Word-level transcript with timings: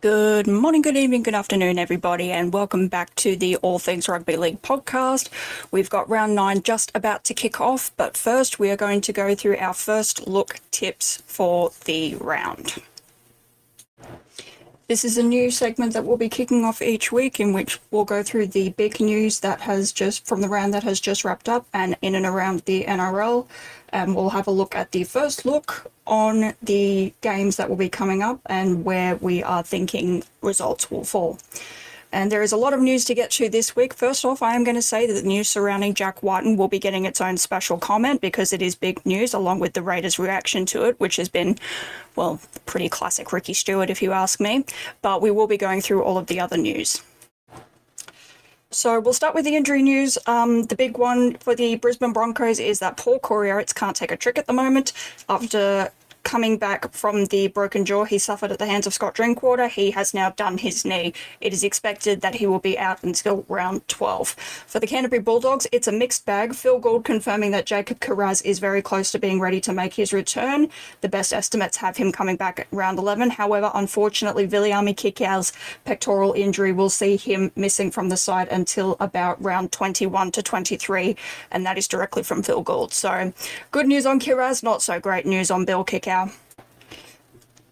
Good 0.00 0.46
morning, 0.46 0.80
good 0.80 0.96
evening, 0.96 1.24
good 1.24 1.34
afternoon, 1.34 1.78
everybody, 1.78 2.30
and 2.32 2.54
welcome 2.54 2.88
back 2.88 3.14
to 3.16 3.36
the 3.36 3.56
All 3.56 3.78
Things 3.78 4.08
Rugby 4.08 4.38
League 4.38 4.62
podcast. 4.62 5.28
We've 5.70 5.90
got 5.90 6.08
round 6.08 6.34
nine 6.34 6.62
just 6.62 6.90
about 6.94 7.22
to 7.24 7.34
kick 7.34 7.60
off, 7.60 7.90
but 7.98 8.16
first 8.16 8.58
we 8.58 8.70
are 8.70 8.76
going 8.76 9.02
to 9.02 9.12
go 9.12 9.34
through 9.34 9.58
our 9.58 9.74
first 9.74 10.26
look 10.26 10.60
tips 10.70 11.22
for 11.26 11.72
the 11.84 12.14
round. 12.14 12.76
This 14.90 15.04
is 15.04 15.16
a 15.16 15.22
new 15.22 15.52
segment 15.52 15.92
that 15.92 16.04
we'll 16.04 16.16
be 16.16 16.28
kicking 16.28 16.64
off 16.64 16.82
each 16.82 17.12
week 17.12 17.38
in 17.38 17.52
which 17.52 17.78
we'll 17.92 18.04
go 18.04 18.24
through 18.24 18.48
the 18.48 18.70
big 18.70 18.98
news 18.98 19.38
that 19.38 19.60
has 19.60 19.92
just 19.92 20.26
from 20.26 20.40
the 20.40 20.48
round 20.48 20.74
that 20.74 20.82
has 20.82 20.98
just 21.00 21.24
wrapped 21.24 21.48
up 21.48 21.64
and 21.72 21.96
in 22.02 22.16
and 22.16 22.26
around 22.26 22.62
the 22.62 22.82
NRL. 22.86 23.46
And 23.90 24.08
um, 24.08 24.14
we'll 24.16 24.30
have 24.30 24.48
a 24.48 24.50
look 24.50 24.74
at 24.74 24.90
the 24.90 25.04
first 25.04 25.46
look 25.46 25.92
on 26.08 26.54
the 26.60 27.14
games 27.20 27.54
that 27.54 27.68
will 27.68 27.76
be 27.76 27.88
coming 27.88 28.20
up 28.20 28.40
and 28.46 28.84
where 28.84 29.14
we 29.14 29.44
are 29.44 29.62
thinking 29.62 30.24
results 30.42 30.90
will 30.90 31.04
fall. 31.04 31.38
And 32.12 32.30
there 32.32 32.42
is 32.42 32.52
a 32.52 32.56
lot 32.56 32.72
of 32.72 32.80
news 32.80 33.04
to 33.04 33.14
get 33.14 33.30
to 33.32 33.48
this 33.48 33.76
week. 33.76 33.94
First 33.94 34.24
off, 34.24 34.42
I 34.42 34.56
am 34.56 34.64
going 34.64 34.74
to 34.74 34.82
say 34.82 35.06
that 35.06 35.12
the 35.12 35.22
news 35.22 35.48
surrounding 35.48 35.94
Jack 35.94 36.22
Wighton 36.22 36.56
will 36.56 36.68
be 36.68 36.78
getting 36.78 37.04
its 37.04 37.20
own 37.20 37.36
special 37.36 37.78
comment 37.78 38.20
because 38.20 38.52
it 38.52 38.62
is 38.62 38.74
big 38.74 39.04
news, 39.06 39.32
along 39.32 39.60
with 39.60 39.74
the 39.74 39.82
Raiders' 39.82 40.18
reaction 40.18 40.66
to 40.66 40.84
it, 40.84 40.98
which 40.98 41.16
has 41.16 41.28
been, 41.28 41.56
well, 42.16 42.40
pretty 42.66 42.88
classic 42.88 43.32
Ricky 43.32 43.54
Stewart, 43.54 43.90
if 43.90 44.02
you 44.02 44.12
ask 44.12 44.40
me. 44.40 44.64
But 45.02 45.22
we 45.22 45.30
will 45.30 45.46
be 45.46 45.56
going 45.56 45.80
through 45.80 46.02
all 46.02 46.18
of 46.18 46.26
the 46.26 46.40
other 46.40 46.56
news. 46.56 47.02
So 48.72 49.00
we'll 49.00 49.14
start 49.14 49.34
with 49.34 49.44
the 49.44 49.56
injury 49.56 49.82
news. 49.82 50.16
Um, 50.26 50.64
the 50.64 50.76
big 50.76 50.96
one 50.96 51.34
for 51.38 51.56
the 51.56 51.74
Brisbane 51.76 52.12
Broncos 52.12 52.60
is 52.60 52.78
that 52.78 52.96
Paul 52.96 53.18
Courier 53.18 53.64
can't 53.74 53.96
take 53.96 54.12
a 54.12 54.16
trick 54.16 54.38
at 54.38 54.46
the 54.46 54.52
moment 54.52 54.92
after 55.28 55.90
coming 56.22 56.58
back 56.58 56.92
from 56.92 57.26
the 57.26 57.48
broken 57.48 57.84
jaw 57.84 58.04
he 58.04 58.18
suffered 58.18 58.52
at 58.52 58.58
the 58.58 58.66
hands 58.66 58.86
of 58.86 58.94
Scott 58.94 59.14
Drinkwater, 59.14 59.68
he 59.68 59.90
has 59.92 60.14
now 60.14 60.30
done 60.30 60.58
his 60.58 60.84
knee. 60.84 61.12
It 61.40 61.52
is 61.52 61.64
expected 61.64 62.20
that 62.20 62.36
he 62.36 62.46
will 62.46 62.58
be 62.58 62.78
out 62.78 63.02
until 63.02 63.44
round 63.48 63.86
12. 63.88 64.30
For 64.66 64.78
the 64.78 64.86
Canterbury 64.86 65.20
Bulldogs, 65.20 65.66
it's 65.72 65.88
a 65.88 65.92
mixed 65.92 66.26
bag. 66.26 66.54
Phil 66.54 66.78
Gould 66.78 67.04
confirming 67.04 67.50
that 67.52 67.66
Jacob 67.66 68.00
Kiraz 68.00 68.44
is 68.44 68.58
very 68.58 68.82
close 68.82 69.10
to 69.12 69.18
being 69.18 69.40
ready 69.40 69.60
to 69.60 69.72
make 69.72 69.94
his 69.94 70.12
return. 70.12 70.68
The 71.00 71.08
best 71.08 71.32
estimates 71.32 71.78
have 71.78 71.96
him 71.96 72.12
coming 72.12 72.36
back 72.36 72.60
at 72.60 72.66
round 72.70 72.98
11. 72.98 73.30
However, 73.30 73.70
unfortunately, 73.74 74.46
Viliami 74.46 74.94
Kikau's 74.94 75.52
pectoral 75.84 76.32
injury 76.32 76.72
will 76.72 76.90
see 76.90 77.16
him 77.16 77.50
missing 77.56 77.90
from 77.90 78.08
the 78.08 78.16
side 78.16 78.48
until 78.48 78.96
about 79.00 79.42
round 79.42 79.72
21 79.72 80.32
to 80.32 80.42
23, 80.42 81.16
and 81.50 81.64
that 81.64 81.78
is 81.78 81.88
directly 81.88 82.22
from 82.22 82.42
Phil 82.42 82.62
Gould. 82.62 82.92
So, 82.92 83.32
good 83.70 83.86
news 83.86 84.06
on 84.06 84.20
Kiraz, 84.20 84.62
not 84.62 84.82
so 84.82 85.00
great 85.00 85.26
news 85.26 85.50
on 85.50 85.64
Bill 85.64 85.84
Kikau. 85.84 86.09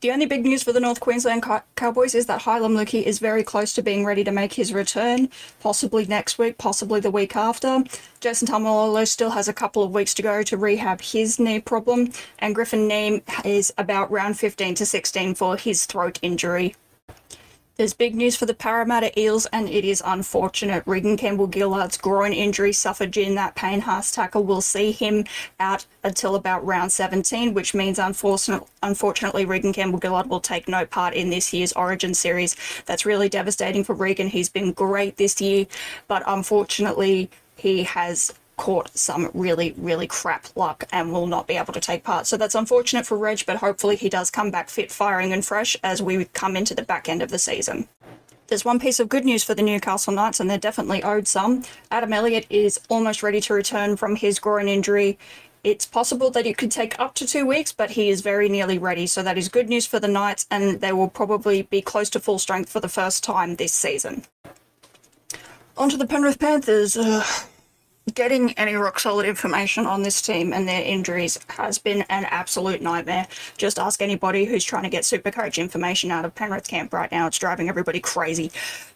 The 0.01 0.13
only 0.13 0.27
big 0.27 0.45
news 0.45 0.63
for 0.63 0.73
the 0.73 0.79
North 0.79 1.01
Queensland 1.01 1.45
Cowboys 1.75 2.15
is 2.15 2.27
that 2.27 2.43
Heilum 2.43 2.77
Luki 2.77 3.03
is 3.03 3.19
very 3.19 3.43
close 3.43 3.75
to 3.75 3.83
being 3.83 4.05
ready 4.05 4.23
to 4.23 4.31
make 4.31 4.53
his 4.53 4.73
return, 4.73 5.29
possibly 5.59 6.07
next 6.07 6.39
week, 6.39 6.57
possibly 6.57 7.01
the 7.01 7.11
week 7.11 7.35
after. 7.35 7.83
Jason 8.21 8.47
Taumalolo 8.47 9.09
still 9.09 9.31
has 9.31 9.49
a 9.49 9.53
couple 9.53 9.83
of 9.83 9.91
weeks 9.91 10.15
to 10.15 10.23
go 10.23 10.45
to 10.45 10.57
rehab 10.57 11.01
his 11.01 11.41
knee 11.41 11.59
problem, 11.59 12.13
and 12.39 12.55
Griffin 12.55 12.89
Neame 12.89 13.23
is 13.45 13.73
about 13.77 14.09
round 14.09 14.39
15 14.39 14.77
to 14.77 14.87
16 14.87 15.35
for 15.35 15.57
his 15.57 15.85
throat 15.85 16.21
injury. 16.23 16.77
There's 17.79 17.95
big 17.95 18.17
news 18.17 18.35
for 18.35 18.45
the 18.45 18.55
Parramatta 18.55 19.17
Eels, 19.17 19.47
and 19.53 19.69
it 19.69 19.85
is 19.85 20.03
unfortunate. 20.05 20.83
Reagan 20.85 21.17
Campbell 21.17 21.47
Gillard's 21.47 21.97
groin 21.97 22.33
injury 22.33 22.73
suffered 22.73 23.13
during 23.13 23.37
that 23.37 23.55
Payne 23.55 23.83
Haas 23.83 24.11
tackle 24.11 24.43
will 24.43 24.61
see 24.61 24.91
him 24.91 25.25
out 25.61 25.87
until 26.03 26.35
about 26.35 26.67
round 26.67 26.91
17, 26.91 27.55
which 27.55 27.75
means 27.75 28.01
unfortunately 28.01 29.45
Reagan 29.45 29.73
Campbell 29.73 30.01
Gillard 30.01 30.29
will 30.29 30.41
take 30.41 30.67
no 30.67 30.85
part 30.87 31.15
in 31.15 31.31
this 31.31 31.53
year's 31.53 31.73
Origin 31.75 32.15
series. 32.15 32.57
That's 32.87 33.07
really 33.07 33.29
devastating 33.29 33.85
for 33.85 33.95
Reagan. 33.95 34.27
He's 34.27 34.49
been 34.49 34.73
great 34.73 35.17
this 35.17 35.41
year, 35.41 35.65
but 36.09 36.25
unfortunately 36.27 37.31
he 37.55 37.85
has 37.85 38.35
caught 38.59 38.95
some 38.97 39.31
really, 39.33 39.75
really 39.79 40.07
crap 40.07 40.49
luck 40.55 40.85
and 40.93 41.11
will 41.11 41.27
not 41.27 41.47
be 41.47 41.57
able 41.57 41.73
to 41.73 41.81
take 41.81 42.05
part. 42.05 42.27
So 42.27 42.37
that's 42.37 42.55
unfortunate 42.55 43.07
for 43.07 43.17
Reg, 43.17 43.45
but 43.47 43.57
hopefully 43.57 43.97
he 43.97 44.11
does 44.11 44.31
come 44.31 44.51
back 44.51 44.69
fit, 44.69 44.93
firing, 44.93 45.33
and 45.33 45.43
fresh 45.43 45.77
as 45.83 46.03
we 46.03 46.27
come 46.27 46.57
into 46.57 46.75
the 46.75 46.83
back 46.83 47.09
end 47.09 47.23
of 47.23 47.31
the 47.31 47.39
season. 47.39 47.89
There's 48.49 48.65
one 48.65 48.79
piece 48.79 48.99
of 48.99 49.09
good 49.09 49.25
news 49.25 49.45
for 49.45 49.55
the 49.55 49.63
Newcastle 49.63 50.13
Knights, 50.13 50.41
and 50.41 50.51
they're 50.51 50.59
definitely 50.59 51.03
owed 51.03 51.29
some. 51.29 51.65
Adam 51.91 52.13
Elliott 52.13 52.47
is 52.51 52.81
almost 52.89 53.23
ready 53.23 53.41
to 53.43 53.55
return 53.55 53.97
from 53.97 54.17
his 54.17 54.39
groin 54.39 54.69
injury. 54.69 55.19
It's 55.65 55.85
possible 55.85 56.31
that 56.31 56.47
it 56.47 56.57
could 56.57 56.71
take 56.71 56.99
up 56.99 57.15
to 57.17 57.27
two 57.27 57.45
weeks, 57.45 57.73
but 57.73 57.91
he 57.91 58.09
is 58.09 58.23
very 58.23 58.49
nearly 58.49 58.79
ready. 58.79 59.07
So 59.07 59.23
that 59.23 59.37
is 59.37 59.49
good 59.49 59.69
news 59.69 59.87
for 59.87 60.01
the 60.01 60.09
Knights, 60.09 60.47
and 60.51 60.81
they 60.81 60.93
will 60.93 61.09
probably 61.09 61.63
be 61.63 61.83
close 61.83 62.09
to 62.11 62.21
full 62.21 62.39
strength 62.39 62.71
for 62.71 62.81
the 62.81 62.89
first 62.89 63.23
time 63.23 63.57
this 63.57 63.75
season. 63.75 64.25
On 65.77 65.91
to 65.91 65.97
the 65.97 66.07
Penrith 66.07 66.39
Panthers. 66.39 66.97
Uh, 66.97 67.25
getting 68.15 68.53
any 68.53 68.75
rock 68.75 68.99
solid 69.01 69.27
information 69.27 69.87
on 69.87 70.03
this 70.03 70.21
team 70.21 70.53
and 70.53 70.69
their 70.69 70.83
injuries 70.83 71.39
has 71.49 71.79
been 71.79 72.03
an 72.09 72.25
absolute 72.27 72.83
nightmare. 72.83 73.27
Just 73.57 73.79
ask 73.79 74.03
anybody 74.03 74.45
who's 74.45 74.65
trying 74.65 74.85
to 74.85 74.89
get 74.89 75.05
super 75.05 75.31
coach 75.31 75.59
information 75.59 76.11
out 76.11 76.25
of 76.25 76.35
Penrith 76.35 76.69
camp 76.69 76.93
right 76.93 77.11
now. 77.11 77.27
It's 77.27 77.39
driving 77.39 77.69
everybody 77.69 78.01
crazy. 78.01 78.51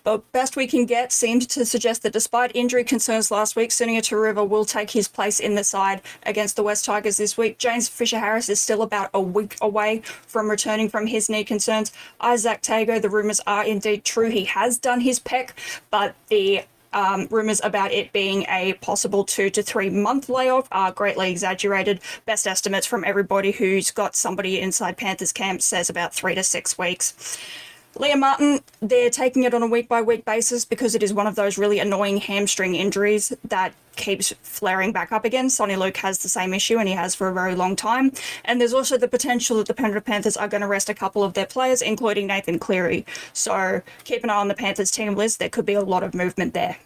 The 0.05 0.19
best 0.33 0.57
we 0.57 0.67
can 0.67 0.85
get 0.85 1.13
seemed 1.13 1.49
to 1.51 1.65
suggest 1.65 2.03
that 2.03 2.13
despite 2.13 2.51
injury 2.55 2.83
concerns 2.85 3.31
last 3.31 3.55
week, 3.55 3.71
Sunia 3.71 4.01
Turuva 4.01 4.49
will 4.49 4.65
take 4.65 4.91
his 4.91 5.07
place 5.07 5.39
in 5.39 5.55
the 5.55 5.63
side 5.63 6.03
against 6.25 6.57
the 6.57 6.63
West 6.63 6.85
Tigers 6.85 7.19
this 7.19 7.39
week. 7.39 7.59
James 7.59 7.89
Fisher 7.89 8.19
Harris 8.19 8.49
is 8.49 8.61
still 8.61 8.83
about 8.83 9.11
a 9.15 9.21
week 9.21 9.57
away 9.61 10.03
from 10.27 10.51
returning 10.51 10.89
from 10.89 11.07
his 11.07 11.29
knee 11.29 11.45
concerns. 11.45 11.93
Izack 12.21 12.63
Tago, 12.63 13.01
the 13.01 13.11
rumours 13.11 13.41
are 13.47 13.65
indeed 13.65 14.05
true. 14.05 14.31
He 14.31 14.45
has 14.47 14.77
done 14.77 15.01
his 15.01 15.21
pec, 15.21 15.51
but 15.91 16.17
the 16.29 16.65
um, 16.93 17.27
rumours 17.31 17.61
about 17.63 17.93
it 17.93 18.13
being 18.13 18.45
a 18.49 18.75
possible 18.75 19.25
two 19.25 19.51
to 19.51 19.63
three 19.63 19.91
month 19.91 20.29
layoff 20.29 20.69
are 20.73 20.93
greatly 20.93 21.31
exaggerated. 21.31 22.01
Best 22.27 22.47
estimates 22.47 22.87
from 22.87 23.05
everybody 23.05 23.53
who's 23.53 23.91
got 23.91 24.17
somebody 24.17 24.61
inside 24.61 24.97
Panthers 24.97 25.33
camp 25.33 25.63
says 25.63 25.89
about 25.91 26.15
three 26.15 26.35
to 26.35 26.43
six 26.43 26.79
weeks. 26.79 27.39
Liam 27.97 28.21
Martin, 28.21 28.61
they're 28.81 29.11
taking 29.11 29.43
it 29.43 29.53
on 29.53 29.63
a 29.63 29.67
week 29.67 29.87
by 29.87 30.01
week 30.01 30.25
basis 30.25 30.65
because 30.65 30.95
it 30.95 31.03
is 31.03 31.13
one 31.13 31.27
of 31.27 31.35
those 31.35 31.59
really 31.59 31.79
annoying 31.79 32.17
hamstring 32.17 32.75
injuries 32.75 33.33
that 33.45 33.75
keeps 33.97 34.33
flaring 34.43 34.93
back 34.93 35.13
up 35.13 35.27
again. 35.27 35.49
Soni 35.49 35.77
Luke 35.77 35.99
has 35.99 36.23
the 36.23 36.29
same 36.29 36.55
issue 36.55 36.79
and 36.79 36.89
he 36.89 36.95
has 36.95 37.15
for 37.15 37.29
a 37.29 37.35
very 37.35 37.55
long 37.55 37.77
time. 37.77 38.11
And 38.47 38.59
there's 38.59 38.73
also 38.73 38.97
the 38.97 39.09
potential 39.09 39.59
that 39.59 39.67
the 39.67 39.75
Penrith 39.75 40.07
Panthers 40.07 40.39
are 40.39 40.49
going 40.49 40.63
to 40.63 40.67
rest 40.67 40.89
a 40.89 40.95
couple 40.95 41.23
of 41.23 41.35
their 41.35 41.45
players, 41.45 41.83
including 41.83 42.27
Nathan 42.27 42.59
Cleary. 42.59 43.05
So 43.35 43.83
keep 44.05 44.25
an 44.25 44.31
eye 44.31 44.37
on 44.37 44.49
the 44.49 44.55
Panthers 44.55 44.91
team 44.91 45.15
list. 45.15 45.39
There 45.39 45.51
could 45.51 45.67
be 45.67 45.75
a 45.75 45.83
lot 45.83 46.03
of 46.03 46.15
movement 46.15 46.55
there. 46.55 46.79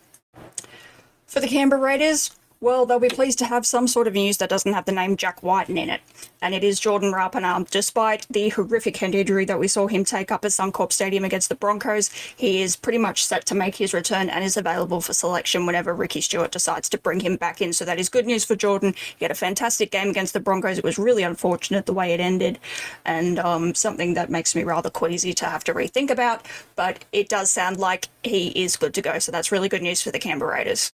For 1.28 1.38
the 1.38 1.48
Canberra 1.48 1.80
Raiders, 1.80 2.32
well, 2.60 2.86
they'll 2.86 2.98
be 2.98 3.08
pleased 3.08 3.38
to 3.38 3.44
have 3.44 3.66
some 3.66 3.86
sort 3.86 4.06
of 4.06 4.14
news 4.14 4.38
that 4.38 4.48
doesn't 4.48 4.72
have 4.72 4.86
the 4.86 4.92
name 4.92 5.16
Jack 5.16 5.42
Wighton 5.42 5.76
in 5.76 5.90
it. 5.90 6.00
And 6.40 6.54
it 6.54 6.64
is 6.64 6.80
Jordan 6.80 7.12
Rapana. 7.12 7.68
Despite 7.68 8.26
the 8.30 8.48
horrific 8.48 8.96
head 8.96 9.14
injury 9.14 9.44
that 9.44 9.58
we 9.58 9.68
saw 9.68 9.86
him 9.86 10.04
take 10.04 10.32
up 10.32 10.44
at 10.44 10.50
Suncorp 10.50 10.92
Stadium 10.92 11.24
against 11.24 11.48
the 11.48 11.54
Broncos, 11.54 12.10
he 12.36 12.62
is 12.62 12.76
pretty 12.76 12.98
much 12.98 13.24
set 13.24 13.44
to 13.46 13.54
make 13.54 13.76
his 13.76 13.92
return 13.92 14.30
and 14.30 14.42
is 14.42 14.56
available 14.56 15.00
for 15.00 15.12
selection 15.12 15.66
whenever 15.66 15.94
Ricky 15.94 16.20
Stewart 16.20 16.50
decides 16.50 16.88
to 16.88 16.98
bring 16.98 17.20
him 17.20 17.36
back 17.36 17.60
in. 17.60 17.72
So 17.72 17.84
that 17.84 18.00
is 18.00 18.08
good 18.08 18.26
news 18.26 18.44
for 18.44 18.56
Jordan. 18.56 18.94
He 19.18 19.24
had 19.24 19.32
a 19.32 19.36
fantastic 19.36 19.90
game 19.90 20.08
against 20.08 20.32
the 20.32 20.40
Broncos. 20.40 20.78
It 20.78 20.84
was 20.84 20.98
really 20.98 21.22
unfortunate 21.22 21.86
the 21.86 21.92
way 21.92 22.12
it 22.12 22.20
ended 22.20 22.58
and 23.04 23.38
um, 23.38 23.74
something 23.74 24.14
that 24.14 24.30
makes 24.30 24.54
me 24.54 24.64
rather 24.64 24.90
queasy 24.90 25.34
to 25.34 25.44
have 25.44 25.64
to 25.64 25.74
rethink 25.74 26.10
about. 26.10 26.46
But 26.74 27.04
it 27.12 27.28
does 27.28 27.50
sound 27.50 27.78
like 27.78 28.08
he 28.24 28.48
is 28.48 28.76
good 28.76 28.94
to 28.94 29.02
go. 29.02 29.18
So 29.18 29.30
that's 29.30 29.52
really 29.52 29.68
good 29.68 29.82
news 29.82 30.00
for 30.00 30.10
the 30.10 30.18
Canberra 30.18 30.54
Raiders. 30.54 30.92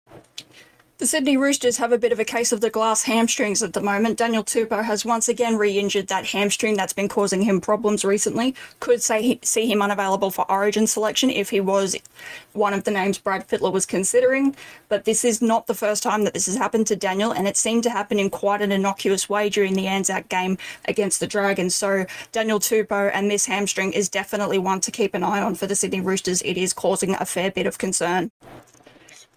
The 1.03 1.09
Sydney 1.09 1.37
Roosters 1.37 1.79
have 1.79 1.91
a 1.91 1.99
bit 1.99 2.13
of 2.13 2.21
a 2.21 2.25
case 2.25 2.53
of 2.53 2.61
the 2.61 2.71
glass 2.71 3.03
hamstrings 3.03 3.61
at 3.61 3.73
the 3.73 3.81
moment. 3.81 4.19
Daniel 4.19 4.45
Tupou 4.45 4.85
has 4.85 5.05
once 5.05 5.29
again 5.29 5.57
re 5.57 5.77
injured 5.77 6.07
that 6.07 6.27
hamstring 6.27 6.77
that's 6.77 6.93
been 6.93 7.09
causing 7.09 7.43
him 7.43 7.61
problems 7.61 8.05
recently. 8.05 8.55
Could 8.79 9.03
say 9.03 9.41
see 9.43 9.67
him 9.67 9.83
unavailable 9.83 10.31
for 10.31 10.49
origin 10.49 10.87
selection 10.87 11.29
if 11.29 11.51
he 11.51 11.61
was 11.61 11.97
one 12.53 12.73
of 12.73 12.85
the 12.85 12.93
names 12.93 13.19
Brad 13.19 13.49
Fittler 13.49 13.73
was 13.73 13.85
considering. 13.85 14.55
But 14.89 15.05
this 15.05 15.25
is 15.25 15.43
not 15.43 15.67
the 15.67 15.75
first 15.75 16.05
time 16.05 16.23
that 16.23 16.35
this 16.35 16.47
has 16.47 16.55
happened 16.55 16.87
to 16.87 16.95
Daniel, 16.95 17.33
and 17.33 17.49
it 17.49 17.57
seemed 17.57 17.83
to 17.83 17.91
happen 17.91 18.21
in 18.21 18.31
quite 18.31 18.63
an 18.63 18.71
innocuous 18.71 19.29
way 19.29 19.49
during 19.49 19.75
the 19.75 19.89
Anzac 19.89 20.29
game 20.29 20.57
against 20.85 21.19
the 21.19 21.27
Dragons. 21.27 21.75
So 21.75 22.07
Daniel 22.31 22.61
Tupou 22.61 23.11
and 23.13 23.29
this 23.29 23.47
hamstring 23.47 23.93
is 23.93 24.09
definitely 24.09 24.59
one 24.59 24.81
to 24.83 24.93
keep 24.93 25.15
an 25.15 25.25
eye 25.25 25.43
on 25.43 25.57
for 25.57 25.67
the 25.67 25.75
Sydney 25.75 26.01
Roosters. 26.01 26.43
It 26.43 26.57
is 26.57 26.73
causing 26.73 27.17
a 27.17 27.27
fair 27.27 27.51
bit 27.51 27.67
of 27.67 27.77
concern. 27.77 28.31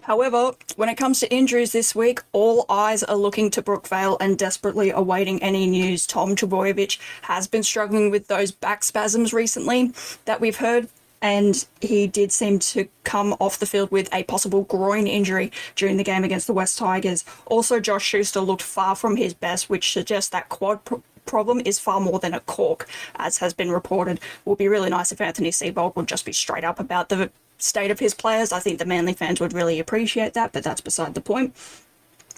However, 0.06 0.52
when 0.76 0.88
it 0.90 0.96
comes 0.96 1.20
to 1.20 1.34
injuries 1.34 1.72
this 1.72 1.96
week, 1.96 2.22
all 2.32 2.66
eyes 2.70 3.04
are 3.04 3.16
looking 3.16 3.50
to 3.52 3.62
Brookvale 3.64 4.18
and 4.20 4.38
desperately 4.38 4.92
awaiting 4.92 5.42
any 5.42 5.66
news. 5.66 6.06
Tom 6.06 6.36
Trbojevic 6.36 7.00
has 7.24 7.48
been 7.48 7.64
struggling 7.64 8.12
with 8.12 8.28
those 8.28 8.52
back 8.52 8.84
spasms 8.84 9.34
recently 9.34 9.94
that 10.26 10.40
we've 10.40 10.58
heard 10.58 10.90
and 11.24 11.66
he 11.82 12.06
did 12.06 12.32
seem 12.32 12.60
to 12.60 12.88
come 13.04 13.36
off 13.40 13.58
the 13.58 13.66
field 13.66 13.90
with 13.90 14.08
a 14.14 14.22
possible 14.24 14.62
groin 14.64 15.08
injury 15.08 15.52
during 15.76 15.98
the 15.98 16.04
game 16.04 16.24
against 16.24 16.46
the 16.46 16.54
West 16.54 16.78
Tigers. 16.78 17.26
Also, 17.48 17.80
Josh 17.80 18.06
Schuster 18.06 18.42
looked 18.42 18.62
far 18.62 18.96
from 18.96 19.16
his 19.16 19.34
best, 19.34 19.72
which 19.72 19.92
suggests 19.92 20.30
that 20.30 20.50
quad 20.50 20.82
problem 21.26 21.62
is 21.66 21.80
far 21.80 22.00
more 22.00 22.20
than 22.20 22.36
a 22.36 22.40
cork, 22.42 22.88
as 23.16 23.40
has 23.40 23.56
been 23.56 23.72
reported. 23.72 24.18
It 24.18 24.24
would 24.46 24.60
be 24.60 24.68
really 24.68 24.92
nice 24.92 25.12
if 25.12 25.20
Anthony 25.20 25.50
Seibold 25.50 25.96
would 25.96 26.08
just 26.08 26.26
be 26.26 26.34
straight 26.34 26.64
up 26.64 26.80
about 26.80 27.10
the 27.10 27.32
state 27.58 27.92
of 27.92 28.00
his 28.00 28.14
players. 28.14 28.52
I 28.52 28.60
think 28.60 28.80
the 28.80 28.86
Manly 28.86 29.14
fans 29.14 29.40
would 29.40 29.54
really 29.54 29.80
appreciate 29.80 30.34
that, 30.34 30.54
but 30.54 30.64
that's 30.64 30.82
beside 30.82 31.14
the 31.14 31.22
point. 31.22 31.56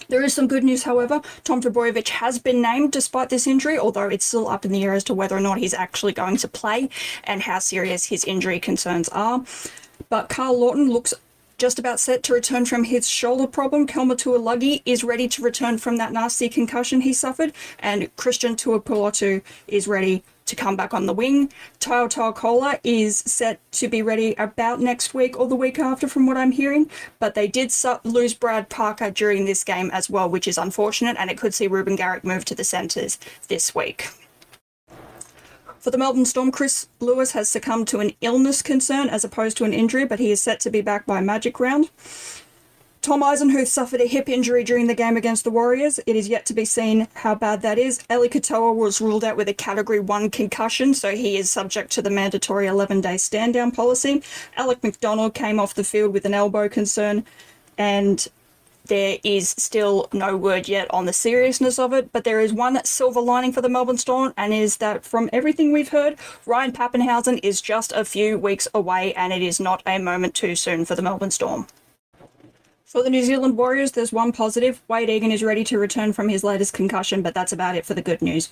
There 0.08 0.22
is 0.22 0.32
some 0.32 0.46
good 0.46 0.64
news, 0.64 0.84
however. 0.84 1.20
Tom 1.44 1.60
Trbojevic 1.60 2.08
has 2.08 2.38
been 2.38 2.62
named 2.62 2.92
despite 2.92 3.28
this 3.28 3.46
injury, 3.46 3.78
although 3.78 4.08
it's 4.08 4.24
still 4.24 4.48
up 4.48 4.64
in 4.64 4.72
the 4.72 4.84
air 4.84 4.94
as 4.94 5.04
to 5.04 5.14
whether 5.14 5.36
or 5.36 5.40
not 5.40 5.58
he's 5.58 5.74
actually 5.74 6.12
going 6.12 6.36
to 6.38 6.48
play 6.48 6.88
and 7.24 7.42
how 7.42 7.58
serious 7.58 8.06
his 8.06 8.24
injury 8.24 8.60
concerns 8.60 9.08
are. 9.10 9.44
But 10.08 10.28
Karl 10.28 10.58
Lawton 10.58 10.88
looks 10.90 11.12
just 11.58 11.78
about 11.78 11.98
set 11.98 12.22
to 12.22 12.32
return 12.32 12.64
from 12.64 12.84
his 12.84 13.08
shoulder 13.08 13.46
problem. 13.46 13.86
Kelma 13.86 14.14
Tuilagi 14.14 14.80
is 14.86 15.02
ready 15.02 15.26
to 15.28 15.42
return 15.42 15.76
from 15.76 15.96
that 15.96 16.12
nasty 16.12 16.48
concussion 16.48 17.00
he 17.00 17.12
suffered, 17.12 17.52
and 17.80 18.14
Christian 18.16 18.54
Tuipulotu 18.54 19.42
is 19.66 19.88
ready 19.88 20.22
to 20.48 20.56
come 20.56 20.76
back 20.76 20.92
on 20.92 21.06
the 21.06 21.14
wing. 21.14 21.52
Tao 21.78 22.08
Kola 22.08 22.78
is 22.82 23.18
set 23.18 23.60
to 23.72 23.88
be 23.88 24.02
ready 24.02 24.34
about 24.34 24.80
next 24.80 25.14
week 25.14 25.38
or 25.38 25.46
the 25.46 25.54
week 25.54 25.78
after, 25.78 26.08
from 26.08 26.26
what 26.26 26.36
I'm 26.36 26.52
hearing. 26.52 26.90
But 27.18 27.34
they 27.34 27.46
did 27.46 27.72
lose 28.04 28.34
Brad 28.34 28.68
Parker 28.68 29.10
during 29.10 29.44
this 29.44 29.64
game 29.64 29.90
as 29.92 30.10
well, 30.10 30.28
which 30.28 30.48
is 30.48 30.58
unfortunate, 30.58 31.16
and 31.18 31.30
it 31.30 31.38
could 31.38 31.54
see 31.54 31.68
Reuben 31.68 31.96
Garrick 31.96 32.24
move 32.24 32.44
to 32.46 32.54
the 32.54 32.64
centres 32.64 33.18
this 33.48 33.74
week. 33.74 34.08
For 35.78 35.92
the 35.92 35.98
Melbourne 35.98 36.24
Storm, 36.24 36.50
Chris 36.50 36.88
Lewis 36.98 37.32
has 37.32 37.48
succumbed 37.48 37.86
to 37.88 38.00
an 38.00 38.12
illness 38.20 38.62
concern 38.62 39.08
as 39.08 39.24
opposed 39.24 39.56
to 39.58 39.64
an 39.64 39.72
injury, 39.72 40.04
but 40.04 40.18
he 40.18 40.30
is 40.30 40.42
set 40.42 40.58
to 40.60 40.70
be 40.70 40.80
back 40.80 41.06
by 41.06 41.20
Magic 41.20 41.60
Round. 41.60 41.88
Tom 43.00 43.22
Eisenhuth 43.22 43.68
suffered 43.68 44.00
a 44.00 44.06
hip 44.06 44.28
injury 44.28 44.64
during 44.64 44.88
the 44.88 44.94
game 44.94 45.16
against 45.16 45.44
the 45.44 45.50
Warriors. 45.50 46.00
It 46.06 46.16
is 46.16 46.28
yet 46.28 46.44
to 46.46 46.52
be 46.52 46.64
seen 46.64 47.06
how 47.14 47.34
bad 47.34 47.62
that 47.62 47.78
is. 47.78 48.02
Eli 48.10 48.26
Katoa 48.26 48.74
was 48.74 49.00
ruled 49.00 49.24
out 49.24 49.36
with 49.36 49.48
a 49.48 49.54
Category 49.54 50.00
1 50.00 50.30
concussion, 50.30 50.94
so 50.94 51.14
he 51.14 51.36
is 51.36 51.50
subject 51.50 51.92
to 51.92 52.02
the 52.02 52.10
mandatory 52.10 52.66
11 52.66 53.00
day 53.00 53.16
stand 53.16 53.54
down 53.54 53.70
policy. 53.70 54.22
Alec 54.56 54.82
MacDonald 54.82 55.34
came 55.34 55.60
off 55.60 55.74
the 55.74 55.84
field 55.84 56.12
with 56.12 56.24
an 56.24 56.34
elbow 56.34 56.68
concern, 56.68 57.24
and 57.78 58.26
there 58.86 59.18
is 59.22 59.50
still 59.50 60.08
no 60.12 60.36
word 60.36 60.66
yet 60.66 60.92
on 60.92 61.06
the 61.06 61.12
seriousness 61.12 61.78
of 61.78 61.92
it, 61.92 62.10
but 62.12 62.24
there 62.24 62.40
is 62.40 62.52
one 62.52 62.84
silver 62.84 63.20
lining 63.20 63.52
for 63.52 63.60
the 63.60 63.68
Melbourne 63.68 63.98
Storm, 63.98 64.34
and 64.36 64.52
is 64.52 64.78
that 64.78 65.04
from 65.04 65.30
everything 65.32 65.72
we've 65.72 65.90
heard, 65.90 66.16
Ryan 66.46 66.72
Papenhuyzen 66.72 67.38
is 67.42 67.60
just 67.60 67.92
a 67.92 68.04
few 68.04 68.38
weeks 68.38 68.66
away, 68.74 69.14
and 69.14 69.32
it 69.32 69.42
is 69.42 69.60
not 69.60 69.82
a 69.86 69.98
moment 69.98 70.34
too 70.34 70.56
soon 70.56 70.84
for 70.84 70.94
the 70.94 71.02
Melbourne 71.02 71.30
Storm. 71.30 71.66
For 72.88 73.02
the 73.02 73.10
New 73.10 73.22
Zealand 73.22 73.58
Warriors, 73.58 73.92
there's 73.92 74.14
one 74.14 74.32
positive. 74.32 74.80
Wayde 74.88 75.10
Egan 75.10 75.30
is 75.30 75.42
ready 75.42 75.62
to 75.62 75.78
return 75.78 76.14
from 76.14 76.30
his 76.30 76.42
latest 76.42 76.72
concussion, 76.72 77.20
but 77.20 77.34
that's 77.34 77.52
about 77.52 77.76
it 77.76 77.84
for 77.84 77.92
the 77.92 78.00
good 78.00 78.22
news. 78.22 78.50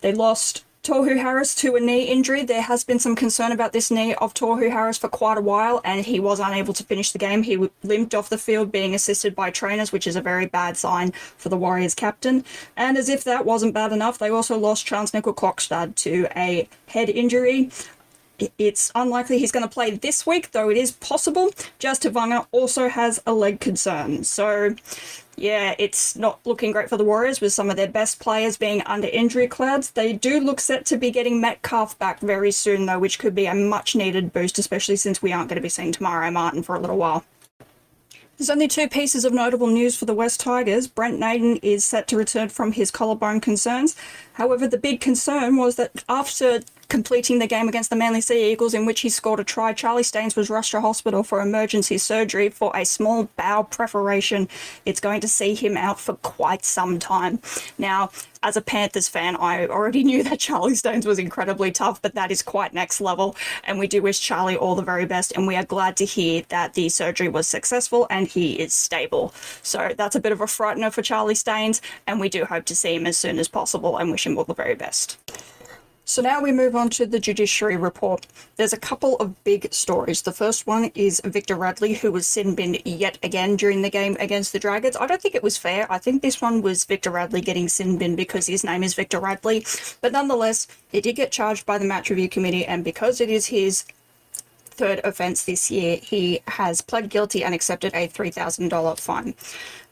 They 0.00 0.12
lost 0.12 0.64
Tohu 0.84 1.16
Harris 1.16 1.56
to 1.56 1.74
a 1.74 1.80
knee 1.80 2.04
injury. 2.04 2.44
There 2.44 2.62
has 2.62 2.84
been 2.84 3.00
some 3.00 3.16
concern 3.16 3.50
about 3.50 3.72
this 3.72 3.90
knee 3.90 4.14
of 4.14 4.32
Tohu 4.32 4.70
Harris 4.70 4.98
for 4.98 5.08
quite 5.08 5.38
a 5.38 5.40
while, 5.40 5.80
and 5.84 6.06
he 6.06 6.20
was 6.20 6.38
unable 6.38 6.72
to 6.72 6.84
finish 6.84 7.10
the 7.10 7.18
game. 7.18 7.42
He 7.42 7.68
limped 7.82 8.14
off 8.14 8.28
the 8.28 8.38
field 8.38 8.70
being 8.70 8.94
assisted 8.94 9.34
by 9.34 9.50
trainers, 9.50 9.90
which 9.90 10.06
is 10.06 10.14
a 10.14 10.20
very 10.20 10.46
bad 10.46 10.76
sign 10.76 11.10
for 11.10 11.48
the 11.48 11.56
Warriors 11.56 11.96
captain. 11.96 12.44
And 12.76 12.96
as 12.96 13.08
if 13.08 13.24
that 13.24 13.44
wasn't 13.44 13.74
bad 13.74 13.90
enough, 13.90 14.18
they 14.18 14.30
also 14.30 14.56
lost 14.56 14.86
Charnze 14.86 15.10
Nicoll-Klokstad 15.10 15.96
to 15.96 16.28
a 16.36 16.68
head 16.86 17.10
injury. 17.10 17.70
It's 18.58 18.90
unlikely 18.94 19.38
he's 19.38 19.52
going 19.52 19.66
to 19.66 19.72
play 19.72 19.92
this 19.92 20.26
week, 20.26 20.50
though 20.50 20.68
it 20.68 20.76
is 20.76 20.92
possible. 20.92 21.50
Jazz 21.78 22.00
Tevaga 22.00 22.46
also 22.50 22.88
has 22.88 23.22
a 23.26 23.32
leg 23.32 23.60
concern. 23.60 24.24
So 24.24 24.74
yeah, 25.36 25.74
it's 25.78 26.16
not 26.16 26.40
looking 26.44 26.72
great 26.72 26.88
for 26.88 26.96
the 26.96 27.04
Warriors 27.04 27.40
with 27.40 27.52
some 27.52 27.70
of 27.70 27.76
their 27.76 27.88
best 27.88 28.20
players 28.20 28.56
being 28.56 28.82
under 28.82 29.08
injury 29.08 29.46
clouds. 29.46 29.90
They 29.90 30.12
do 30.12 30.40
look 30.40 30.60
set 30.60 30.84
to 30.86 30.96
be 30.96 31.10
getting 31.10 31.40
Metcalf 31.40 31.98
back 31.98 32.20
very 32.20 32.50
soon, 32.50 32.86
though, 32.86 32.98
which 32.98 33.18
could 33.18 33.34
be 33.34 33.46
a 33.46 33.54
much 33.54 33.94
needed 33.94 34.32
boost, 34.32 34.58
especially 34.58 34.96
since 34.96 35.22
we 35.22 35.32
aren't 35.32 35.48
going 35.48 35.56
to 35.56 35.62
be 35.62 35.68
seeing 35.68 35.94
Maire 36.00 36.30
Martin 36.30 36.62
for 36.62 36.74
a 36.74 36.80
little 36.80 36.96
while. 36.96 37.24
There's 38.36 38.50
only 38.50 38.66
two 38.66 38.88
pieces 38.88 39.24
of 39.24 39.32
notable 39.32 39.68
news 39.68 39.96
for 39.96 40.06
the 40.06 40.14
West 40.14 40.40
Tigers. 40.40 40.88
Brent 40.88 41.20
Naden 41.20 41.56
is 41.58 41.84
set 41.84 42.08
to 42.08 42.16
return 42.16 42.48
from 42.48 42.72
his 42.72 42.90
collarbone 42.90 43.40
concerns. 43.40 43.94
However, 44.34 44.68
the 44.68 44.78
big 44.78 45.00
concern 45.00 45.56
was 45.56 45.76
that 45.76 46.04
after 46.08 46.60
completing 46.88 47.38
the 47.38 47.46
game 47.46 47.68
against 47.68 47.90
the 47.90 47.96
Manly 47.96 48.20
Sea 48.20 48.52
Eagles, 48.52 48.74
in 48.74 48.86
which 48.86 49.00
he 49.00 49.08
scored 49.08 49.40
a 49.40 49.44
try. 49.44 49.72
Charlie 49.72 50.02
Staines 50.02 50.36
was 50.36 50.50
rushed 50.50 50.72
to 50.72 50.80
hospital 50.80 51.22
for 51.22 51.40
emergency 51.40 51.98
surgery 51.98 52.48
for 52.48 52.70
a 52.74 52.84
small 52.84 53.28
bowel 53.36 53.64
perforation. 53.64 54.48
It's 54.84 55.00
going 55.00 55.20
to 55.22 55.28
see 55.28 55.54
him 55.54 55.76
out 55.76 55.98
for 55.98 56.14
quite 56.14 56.64
some 56.64 56.98
time. 56.98 57.40
Now, 57.78 58.10
as 58.42 58.56
a 58.56 58.60
Panthers 58.60 59.08
fan, 59.08 59.36
I 59.36 59.66
already 59.66 60.04
knew 60.08 60.22
that 60.22 60.38
Charlie 60.38 60.74
Staines 60.74 61.06
was 61.06 61.18
incredibly 61.18 61.72
tough, 61.72 62.00
but 62.02 62.14
that 62.14 62.30
is 62.30 62.42
quite 62.42 62.74
next 62.74 63.00
level. 63.00 63.36
And 63.64 63.78
we 63.78 63.86
do 63.86 64.02
wish 64.02 64.20
Charlie 64.20 64.56
all 64.56 64.74
the 64.74 64.82
very 64.82 65.06
best. 65.06 65.32
And 65.34 65.46
we 65.46 65.56
are 65.56 65.64
glad 65.64 65.96
to 65.96 66.04
hear 66.04 66.42
that 66.50 66.74
the 66.74 66.88
surgery 66.90 67.28
was 67.28 67.48
successful 67.48 68.06
and 68.10 68.28
he 68.28 68.60
is 68.60 68.74
stable. 68.74 69.32
So 69.62 69.92
that's 69.96 70.14
a 70.14 70.20
bit 70.20 70.32
of 70.32 70.40
a 70.40 70.46
frightener 70.46 70.92
for 70.92 71.02
Charlie 71.02 71.34
Staines. 71.34 71.80
And 72.06 72.20
we 72.20 72.28
do 72.28 72.44
hope 72.44 72.66
to 72.66 72.76
see 72.76 72.94
him 72.94 73.06
as 73.06 73.16
soon 73.16 73.38
as 73.38 73.48
possible 73.48 73.96
and 73.96 74.10
wish 74.10 74.23
him 74.26 74.38
all 74.38 74.44
the 74.44 74.54
very 74.54 74.74
best. 74.74 75.18
So 76.06 76.20
now 76.20 76.42
we 76.42 76.52
move 76.52 76.76
on 76.76 76.90
to 76.90 77.06
the 77.06 77.18
judiciary 77.18 77.78
report. 77.78 78.26
There's 78.56 78.74
a 78.74 78.78
couple 78.78 79.16
of 79.16 79.42
big 79.42 79.72
stories. 79.72 80.20
The 80.20 80.32
first 80.32 80.66
one 80.66 80.90
is 80.94 81.22
Victor 81.24 81.56
Radley, 81.56 81.94
who 81.94 82.12
was 82.12 82.26
sin 82.26 82.54
binned 82.54 82.82
yet 82.84 83.18
again 83.22 83.56
during 83.56 83.80
the 83.80 83.88
game 83.88 84.14
against 84.20 84.52
the 84.52 84.58
Dragons. 84.58 84.96
I 84.96 85.06
don't 85.06 85.22
think 85.22 85.34
it 85.34 85.42
was 85.42 85.56
fair. 85.56 85.90
I 85.90 85.96
think 85.96 86.20
this 86.20 86.42
one 86.42 86.60
was 86.60 86.84
Victor 86.84 87.10
Radley 87.10 87.40
getting 87.40 87.68
sin 87.70 87.96
binned 87.96 88.18
because 88.18 88.46
his 88.46 88.64
name 88.64 88.82
is 88.82 88.92
Victor 88.92 89.18
Radley. 89.18 89.64
But 90.02 90.12
nonetheless, 90.12 90.66
he 90.92 91.00
did 91.00 91.16
get 91.16 91.32
charged 91.32 91.64
by 91.64 91.78
the 91.78 91.86
match 91.86 92.10
review 92.10 92.28
committee, 92.28 92.66
and 92.66 92.84
because 92.84 93.18
it 93.22 93.30
is 93.30 93.46
his 93.46 93.86
third 94.66 95.00
offence 95.04 95.44
this 95.46 95.70
year, 95.70 95.96
he 95.96 96.40
has 96.48 96.82
pled 96.82 97.08
guilty 97.08 97.42
and 97.42 97.54
accepted 97.54 97.94
a 97.94 98.08
$3,000 98.08 99.00
fine. 99.00 99.34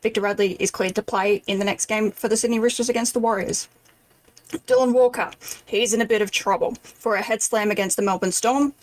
Victor 0.02 0.20
Radley 0.20 0.56
is 0.60 0.70
cleared 0.70 0.94
to 0.96 1.02
play 1.02 1.42
in 1.46 1.58
the 1.58 1.64
next 1.64 1.86
game 1.86 2.10
for 2.10 2.28
the 2.28 2.36
Sydney 2.36 2.58
Roosters 2.58 2.90
against 2.90 3.14
the 3.14 3.20
Warriors. 3.20 3.68
Dylan 4.58 4.92
Walker, 4.92 5.30
he's 5.64 5.94
in 5.94 6.00
a 6.00 6.06
bit 6.06 6.22
of 6.22 6.30
trouble 6.30 6.76
for 6.82 7.16
a 7.16 7.22
head 7.22 7.42
slam 7.42 7.70
against 7.70 7.96
the 7.96 8.02
Melbourne 8.02 8.32
Storm. 8.32 8.74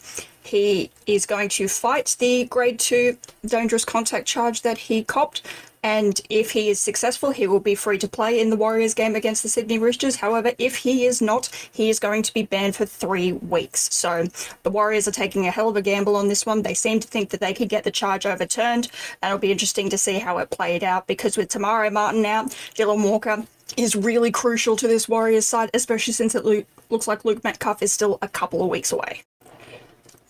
He 0.44 0.89
is 1.06 1.25
going 1.25 1.50
to 1.50 1.68
fight 1.68 2.16
the 2.19 2.45
grade 2.45 2.80
two 2.80 3.18
dangerous 3.45 3.86
contact 3.86 4.27
charge 4.27 4.62
that 4.63 4.77
he 4.77 5.04
copped. 5.04 5.45
And 5.83 6.19
if 6.29 6.51
he 6.51 6.69
is 6.69 6.79
successful, 6.79 7.31
he 7.31 7.47
will 7.47 7.59
be 7.59 7.75
free 7.75 7.97
to 7.99 8.07
play 8.07 8.39
in 8.39 8.49
the 8.49 8.56
Warriors 8.56 8.94
game 8.94 9.15
against 9.15 9.44
the 9.44 9.49
Sydney 9.49 9.80
Roosters. 9.80 10.18
However, 10.18 10.51
if 10.57 10.77
he 10.77 11.06
is 11.06 11.21
not, 11.21 11.49
he 11.71 11.89
is 11.89 11.99
going 11.99 12.23
to 12.23 12.33
be 12.33 12.44
banned 12.44 12.75
for 12.75 12.85
three 12.85 13.31
weeks. 13.31 13.94
So 13.94 14.27
the 14.63 14.69
Warriors 14.69 15.07
are 15.07 15.11
taking 15.11 15.47
a 15.47 15.51
hell 15.51 15.69
of 15.69 15.77
a 15.77 15.81
gamble 15.81 16.15
on 16.15 16.27
this 16.27 16.45
one. 16.45 16.61
They 16.61 16.73
seem 16.73 16.99
to 16.99 17.07
think 17.07 17.30
that 17.30 17.39
they 17.39 17.54
could 17.54 17.69
get 17.69 17.83
the 17.83 17.92
charge 17.92 18.25
overturned. 18.25 18.89
And 19.21 19.30
it'll 19.30 19.39
be 19.39 19.51
interesting 19.51 19.89
to 19.89 19.97
see 19.97 20.19
how 20.19 20.37
it 20.39 20.49
played 20.49 20.83
out 20.83 21.07
because 21.07 21.37
with 21.37 21.49
Te 21.49 21.59
Maire 21.59 21.92
Martin 21.92 22.25
out, 22.25 22.47
Dylan 22.75 23.04
Walker 23.04 23.45
is 23.77 23.95
really 23.95 24.31
crucial 24.31 24.75
to 24.75 24.87
this 24.87 25.07
Warriors 25.07 25.47
side, 25.47 25.69
especially 25.73 26.13
since 26.13 26.35
it 26.35 26.44
lo- 26.44 26.63
looks 26.89 27.07
like 27.07 27.23
Luke 27.23 27.44
Metcalf 27.44 27.81
is 27.81 27.94
still 27.94 28.18
a 28.21 28.27
couple 28.27 28.63
of 28.63 28.69
weeks 28.69 28.92
away. 28.92 29.23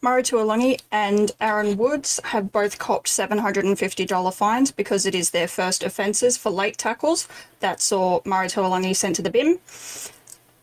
Murray 0.02 0.24
Taulagi 0.24 0.80
and 0.92 1.32
Aaron 1.42 1.76
Woods 1.76 2.22
have 2.26 2.54
both 2.54 2.80
copped 2.80 3.08
$750 3.08 4.34
fines 4.34 4.72
because 4.72 5.06
it 5.06 5.14
is 5.14 5.32
their 5.32 5.48
first 5.48 5.84
offences 5.84 6.38
for 6.38 6.50
late 6.50 6.78
tackles 6.78 7.28
that 7.60 7.82
saw 7.82 8.22
Murray 8.24 8.48
Taulagi 8.48 8.96
sent 8.96 9.18
to 9.18 9.22
the 9.22 9.30
bin. 9.30 9.60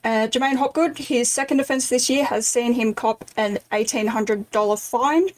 Uh, 0.03 0.29
J'maine 0.29 0.57
Hopgood, 0.57 0.97
his 0.99 1.31
second 1.31 1.61
offence 1.61 1.89
this 1.89 2.09
year, 2.09 2.25
has 2.25 2.47
seen 2.47 2.73
him 2.75 2.95
cop 2.95 3.25
an 3.37 3.59
$1,800 3.73 4.91
fine. 4.91 5.29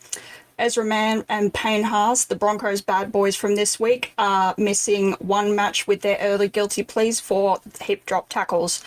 Ezra 0.58 0.84
Mann 0.84 1.24
and 1.28 1.54
Payne 1.54 1.84
Haas, 1.84 2.24
the 2.24 2.36
Broncos 2.36 2.80
bad 2.80 3.10
boys 3.10 3.36
from 3.36 3.54
this 3.54 3.78
week, 3.78 4.12
are 4.18 4.54
missing 4.58 5.12
one 5.14 5.54
match 5.54 5.86
with 5.86 6.02
their 6.02 6.18
early 6.20 6.48
guilty 6.48 6.82
pleas 6.82 7.20
for 7.20 7.60
hip 7.80 8.04
drop 8.06 8.28
tackles. 8.28 8.82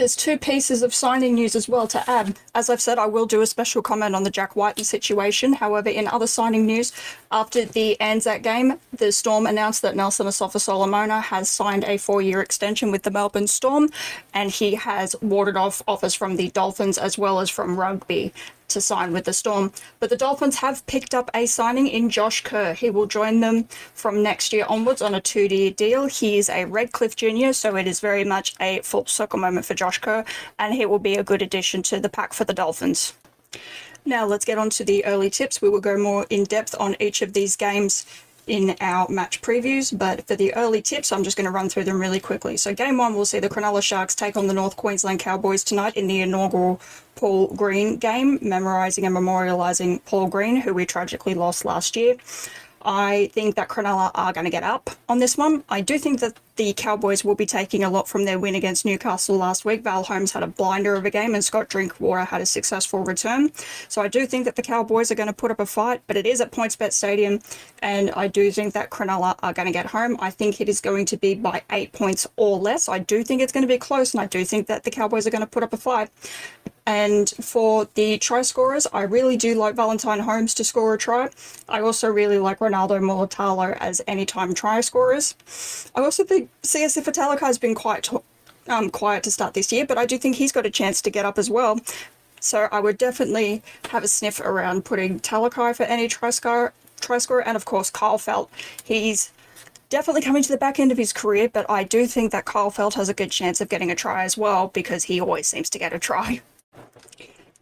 There's 0.00 0.16
two 0.16 0.38
pieces 0.38 0.82
of 0.82 0.94
signing 0.94 1.34
news 1.34 1.54
as 1.54 1.68
well 1.68 1.86
to 1.88 2.08
add. 2.08 2.38
As 2.54 2.70
I've 2.70 2.80
said, 2.80 2.98
I 2.98 3.04
will 3.04 3.26
do 3.26 3.42
a 3.42 3.46
special 3.46 3.82
comment 3.82 4.14
on 4.14 4.22
the 4.22 4.30
Jack 4.30 4.56
Wighton 4.56 4.82
situation. 4.82 5.52
However, 5.52 5.90
in 5.90 6.08
other 6.08 6.26
signing 6.26 6.64
news, 6.64 6.90
after 7.30 7.66
the 7.66 8.00
Anzac 8.00 8.40
game, 8.40 8.78
the 8.96 9.12
Storm 9.12 9.44
announced 9.44 9.82
that 9.82 9.96
Nelson 9.96 10.26
Asofa-Solomona 10.26 11.20
has 11.20 11.50
signed 11.50 11.84
a 11.84 11.98
four-year 11.98 12.40
extension 12.40 12.90
with 12.90 13.02
the 13.02 13.10
Melbourne 13.10 13.46
Storm, 13.46 13.90
and 14.32 14.50
he 14.50 14.74
has 14.74 15.14
warded 15.20 15.58
off 15.58 15.82
offers 15.86 16.14
from 16.14 16.36
the 16.36 16.48
Dolphins 16.48 16.96
as 16.96 17.18
well 17.18 17.38
as 17.38 17.50
from 17.50 17.76
Rugby 17.76 18.32
to 18.70 18.80
sign 18.80 19.12
with 19.12 19.24
the 19.24 19.32
Storm. 19.32 19.72
But 19.98 20.10
the 20.10 20.16
Dolphins 20.16 20.56
have 20.56 20.86
picked 20.86 21.14
up 21.14 21.30
a 21.34 21.46
signing 21.46 21.86
in 21.86 22.10
Josh 22.10 22.42
Kerr. 22.42 22.74
He 22.74 22.90
will 22.90 23.06
join 23.06 23.40
them 23.40 23.64
from 23.94 24.22
next 24.22 24.52
year 24.52 24.66
onwards 24.68 25.02
on 25.02 25.14
a 25.14 25.20
two 25.20 25.42
year 25.42 25.70
deal. 25.70 26.06
He 26.06 26.38
is 26.38 26.48
a 26.48 26.64
Redcliffe 26.64 27.16
junior, 27.16 27.52
so 27.52 27.76
it 27.76 27.86
is 27.86 28.00
very 28.00 28.24
much 28.24 28.54
a 28.60 28.80
full 28.82 29.06
circle 29.06 29.38
moment 29.38 29.66
for 29.66 29.74
Josh 29.74 29.98
Kerr, 29.98 30.24
and 30.58 30.74
he 30.74 30.86
will 30.86 30.98
be 30.98 31.14
a 31.14 31.24
good 31.24 31.42
addition 31.42 31.82
to 31.84 32.00
the 32.00 32.08
pack 32.08 32.32
for 32.32 32.44
the 32.44 32.54
Dolphins. 32.54 33.12
Now 34.04 34.24
let's 34.24 34.44
get 34.44 34.58
on 34.58 34.70
to 34.70 34.84
the 34.84 35.04
early 35.04 35.28
tips. 35.28 35.60
We 35.60 35.68
will 35.68 35.80
go 35.80 35.98
more 35.98 36.26
in 36.30 36.44
depth 36.44 36.74
on 36.80 36.96
each 37.00 37.20
of 37.20 37.34
these 37.34 37.54
games 37.56 38.06
in 38.50 38.76
our 38.80 39.08
match 39.08 39.40
previews, 39.42 39.96
but 39.96 40.26
for 40.26 40.34
the 40.34 40.52
early 40.54 40.82
tips, 40.82 41.12
I'm 41.12 41.22
just 41.22 41.36
going 41.36 41.44
to 41.44 41.52
run 41.52 41.68
through 41.68 41.84
them 41.84 42.00
really 42.00 42.18
quickly. 42.18 42.56
So, 42.56 42.74
game 42.74 42.98
one, 42.98 43.14
we'll 43.14 43.24
see 43.24 43.38
the 43.38 43.48
Cronulla 43.48 43.80
Sharks 43.80 44.14
take 44.14 44.36
on 44.36 44.48
the 44.48 44.54
North 44.54 44.76
Queensland 44.76 45.20
Cowboys 45.20 45.62
tonight 45.62 45.96
in 45.96 46.08
the 46.08 46.20
inaugural 46.20 46.80
Paul 47.14 47.54
Green 47.54 47.96
game, 47.96 48.40
memorising 48.42 49.06
and 49.06 49.14
memorialising 49.14 50.04
Paul 50.04 50.26
Green, 50.26 50.56
who 50.56 50.74
we 50.74 50.84
tragically 50.84 51.34
lost 51.34 51.64
last 51.64 51.94
year. 51.94 52.16
I 52.82 53.30
think 53.32 53.56
that 53.56 53.68
Cronulla 53.68 54.10
are 54.14 54.32
going 54.32 54.44
to 54.44 54.50
get 54.50 54.62
up 54.62 54.90
on 55.08 55.18
this 55.18 55.36
one. 55.36 55.64
I 55.68 55.80
do 55.80 55.98
think 55.98 56.20
that 56.20 56.38
the 56.56 56.72
Cowboys 56.74 57.24
will 57.24 57.34
be 57.34 57.46
taking 57.46 57.84
a 57.84 57.90
lot 57.90 58.08
from 58.08 58.24
their 58.24 58.38
win 58.38 58.54
against 58.54 58.84
Newcastle 58.84 59.36
last 59.36 59.64
week. 59.64 59.82
Val 59.82 60.02
Holmes 60.02 60.32
had 60.32 60.42
a 60.42 60.46
blinder 60.46 60.94
of 60.94 61.04
a 61.04 61.10
game 61.10 61.34
and 61.34 61.44
Scott 61.44 61.68
Drinkwater 61.68 62.24
had 62.24 62.40
a 62.40 62.46
successful 62.46 63.00
return. 63.00 63.50
So 63.88 64.02
I 64.02 64.08
do 64.08 64.26
think 64.26 64.44
that 64.44 64.56
the 64.56 64.62
Cowboys 64.62 65.10
are 65.10 65.14
going 65.14 65.26
to 65.26 65.32
put 65.32 65.50
up 65.50 65.60
a 65.60 65.66
fight, 65.66 66.02
but 66.06 66.16
it 66.16 66.26
is 66.26 66.40
at 66.40 66.52
PointsBet 66.52 66.92
Stadium 66.92 67.40
and 67.80 68.10
I 68.12 68.28
do 68.28 68.50
think 68.50 68.74
that 68.74 68.90
Cronulla 68.90 69.36
are 69.42 69.52
going 69.52 69.66
to 69.66 69.72
get 69.72 69.86
home. 69.86 70.16
I 70.20 70.30
think 70.30 70.60
it 70.60 70.68
is 70.68 70.80
going 70.80 71.06
to 71.06 71.16
be 71.16 71.34
by 71.34 71.62
eight 71.70 71.92
points 71.92 72.26
or 72.36 72.58
less. 72.58 72.88
I 72.88 72.98
do 72.98 73.22
think 73.22 73.40
it's 73.40 73.52
going 73.52 73.62
to 73.64 73.68
be 73.68 73.78
close 73.78 74.12
and 74.12 74.20
I 74.20 74.26
do 74.26 74.44
think 74.44 74.66
that 74.66 74.84
the 74.84 74.90
Cowboys 74.90 75.26
are 75.26 75.30
going 75.30 75.40
to 75.40 75.46
put 75.46 75.62
up 75.62 75.72
a 75.72 75.78
fight. 75.78 76.10
And 76.90 77.30
for 77.30 77.86
the 77.94 78.18
try 78.18 78.42
scorers, 78.42 78.84
I 78.92 79.02
really 79.02 79.36
do 79.36 79.54
like 79.54 79.76
Valentine 79.76 80.18
Holmes 80.18 80.54
to 80.54 80.64
score 80.64 80.92
a 80.92 80.98
try. 80.98 81.28
I 81.68 81.80
also 81.82 82.08
really 82.10 82.38
like 82.38 82.58
Ronaldo 82.58 82.98
Mulitalo 82.98 83.76
as 83.78 84.02
anytime 84.08 84.54
try 84.54 84.80
scorers. 84.80 85.36
I 85.94 86.00
also 86.00 86.24
think 86.24 86.50
Siosifa 86.64 87.12
Talakai 87.12 87.42
has 87.42 87.58
been 87.58 87.76
quite 87.76 88.08
um, 88.66 88.90
quiet 88.90 89.22
to 89.22 89.30
start 89.30 89.54
this 89.54 89.70
year, 89.70 89.86
but 89.86 89.98
I 89.98 90.04
do 90.04 90.18
think 90.18 90.34
he's 90.34 90.50
got 90.50 90.66
a 90.66 90.70
chance 90.70 91.00
to 91.02 91.10
get 91.10 91.24
up 91.24 91.38
as 91.38 91.48
well. 91.48 91.78
So 92.40 92.68
I 92.72 92.80
would 92.80 92.98
definitely 92.98 93.62
have 93.90 94.02
a 94.02 94.08
sniff 94.08 94.40
around 94.40 94.84
putting 94.84 95.20
Talakai 95.20 95.76
for 95.76 95.84
any 95.84 96.08
try 96.08 96.30
scorer, 96.30 96.72
try 96.98 97.18
scorer, 97.18 97.46
and 97.46 97.56
of 97.56 97.66
course 97.66 97.88
Kyle 97.90 98.18
Feldt. 98.18 98.48
He's 98.82 99.30
definitely 99.90 100.22
coming 100.22 100.42
to 100.42 100.50
the 100.50 100.58
back 100.58 100.80
end 100.80 100.90
of 100.90 100.98
his 100.98 101.12
career, 101.12 101.48
but 101.48 101.70
I 101.70 101.84
do 101.84 102.08
think 102.08 102.32
that 102.32 102.46
Kyle 102.46 102.72
Feldt 102.72 102.94
has 102.94 103.08
a 103.08 103.14
good 103.14 103.30
chance 103.30 103.60
of 103.60 103.68
getting 103.68 103.92
a 103.92 103.94
try 103.94 104.24
as 104.24 104.36
well 104.36 104.72
because 104.74 105.04
he 105.04 105.20
always 105.20 105.46
seems 105.46 105.70
to 105.70 105.78
get 105.78 105.92
a 105.92 106.00
try. 106.00 106.40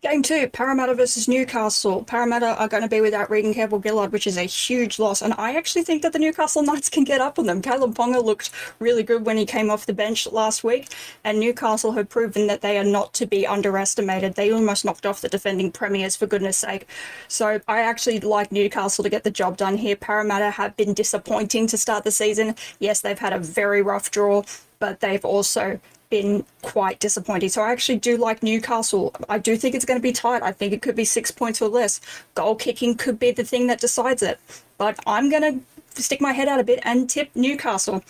Game 0.01 0.23
two, 0.23 0.47
Parramatta 0.47 0.95
versus 0.95 1.27
Newcastle. 1.27 2.05
Parramatta 2.05 2.57
are 2.57 2.69
going 2.69 2.85
to 2.85 2.89
be 2.89 3.01
without 3.01 3.29
Reagan 3.29 3.53
Campbell 3.53 3.83
Gillard, 3.83 4.13
which 4.13 4.29
is 4.29 4.37
a 4.37 4.45
huge 4.45 5.01
loss. 5.01 5.21
And 5.21 5.35
I 5.37 5.57
actually 5.57 5.83
think 5.83 6.03
that 6.03 6.13
the 6.13 6.21
Newcastle 6.21 6.63
Knights 6.67 6.89
can 6.89 7.03
get 7.03 7.21
up 7.21 7.37
on 7.37 7.47
them. 7.47 7.61
Kalyn 7.61 7.93
Ponga 7.95 8.23
looked 8.23 8.53
really 8.79 9.03
good 9.03 9.27
when 9.27 9.37
he 9.37 9.45
came 9.45 9.71
off 9.71 9.87
the 9.87 9.93
bench 9.93 10.29
last 10.29 10.63
week. 10.63 10.87
And 11.25 11.41
Newcastle 11.41 11.91
have 11.93 12.09
proven 12.09 12.47
that 12.47 12.61
they 12.61 12.79
are 12.79 12.85
not 12.85 13.13
to 13.15 13.27
be 13.27 13.45
underestimated. 13.45 14.37
They 14.37 14.53
almost 14.53 14.85
knocked 14.85 15.05
off 15.05 15.21
the 15.21 15.29
defending 15.29 15.73
premiers, 15.73 16.15
for 16.15 16.29
goodness 16.29 16.59
sake. 16.59 16.87
So 17.27 17.61
I 17.67 17.81
actually 17.81 18.21
like 18.21 18.53
Newcastle 18.53 19.03
to 19.03 19.11
get 19.11 19.25
the 19.25 19.33
job 19.33 19.57
done 19.57 19.79
here. 19.79 19.97
Parramatta 19.97 20.53
have 20.53 20.77
been 20.77 20.95
disappointing 20.95 21.67
to 21.67 21.77
start 21.77 22.05
the 22.05 22.13
season. 22.13 22.55
Yes, 22.79 23.01
they've 23.01 23.19
had 23.19 23.33
a 23.33 23.41
very 23.41 23.83
rough 23.83 24.13
draw, 24.13 24.45
but 24.79 25.01
they've 25.01 25.25
also 25.25 25.81
been 26.11 26.45
quite 26.63 26.99
disappointing. 27.01 27.49
So 27.49 27.63
I 27.63 27.73
actually 27.73 27.99
do 27.99 28.17
like 28.17 28.43
Newcastle. 28.43 29.15
I 29.29 29.39
do 29.39 29.57
think 29.57 29.75
it's 29.75 29.85
going 29.85 29.99
to 29.99 30.03
be 30.03 30.13
tight. 30.13 30.43
I 30.43 30.53
think 30.53 30.73
it 30.73 30.83
could 30.83 30.97
be 30.97 31.05
six 31.05 31.31
points 31.31 31.61
or 31.61 31.69
less. 31.69 32.01
Goal 32.35 32.55
kicking 32.55 32.95
could 32.97 33.19
be 33.19 33.31
the 33.31 33.45
thing 33.45 33.67
that 33.67 33.81
decides 33.81 34.23
it. 34.23 34.39
But 34.79 34.99
I'm 35.07 35.31
going 35.31 35.43
to 35.43 36.03
stick 36.03 36.21
my 36.21 36.33
head 36.33 36.49
out 36.49 36.61
a 36.61 36.65
bit 36.65 36.81
and 36.83 37.09
tip 37.11 37.31
Newcastle. 37.35 38.05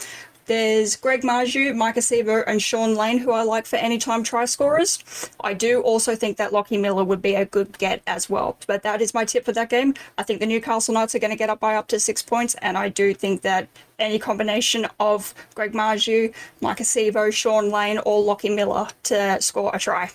There's 0.48 0.96
Greg 0.96 1.20
Marzhew, 1.20 1.74
Maika 1.74 1.98
Sivo, 1.98 2.42
and 2.46 2.62
Sean 2.62 2.94
Lane, 2.94 3.18
who 3.18 3.32
I 3.32 3.42
like 3.42 3.66
for 3.66 3.76
anytime 3.76 4.22
try 4.22 4.46
scorers. 4.46 5.30
I 5.40 5.52
do 5.52 5.82
also 5.82 6.16
think 6.16 6.38
that 6.38 6.54
Lockie 6.54 6.78
Miller 6.78 7.04
would 7.04 7.20
be 7.20 7.34
a 7.34 7.44
good 7.44 7.76
get 7.76 8.00
as 8.06 8.30
well. 8.30 8.56
But 8.66 8.82
that 8.82 9.02
is 9.02 9.12
my 9.12 9.26
tip 9.26 9.44
for 9.44 9.52
that 9.52 9.68
game. 9.68 9.92
I 10.16 10.22
think 10.22 10.40
the 10.40 10.46
Newcastle 10.46 10.94
Knights 10.94 11.14
are 11.14 11.18
going 11.18 11.32
to 11.32 11.36
get 11.36 11.50
up 11.50 11.60
by 11.60 11.74
up 11.74 11.86
to 11.88 12.00
six 12.00 12.22
points, 12.22 12.54
and 12.62 12.78
I 12.78 12.88
do 12.88 13.12
think 13.12 13.42
that 13.42 13.68
any 13.98 14.18
combination 14.18 14.86
of 14.98 15.34
Greg 15.54 15.74
Marzhew, 15.74 16.32
Maika 16.62 16.80
Sivo, 16.80 17.30
Sean 17.30 17.68
Lane, 17.70 18.00
or 18.06 18.22
Lockie 18.22 18.48
Miller 18.48 18.88
to 19.02 19.42
score 19.42 19.70
a 19.74 19.78
try. 19.78 20.10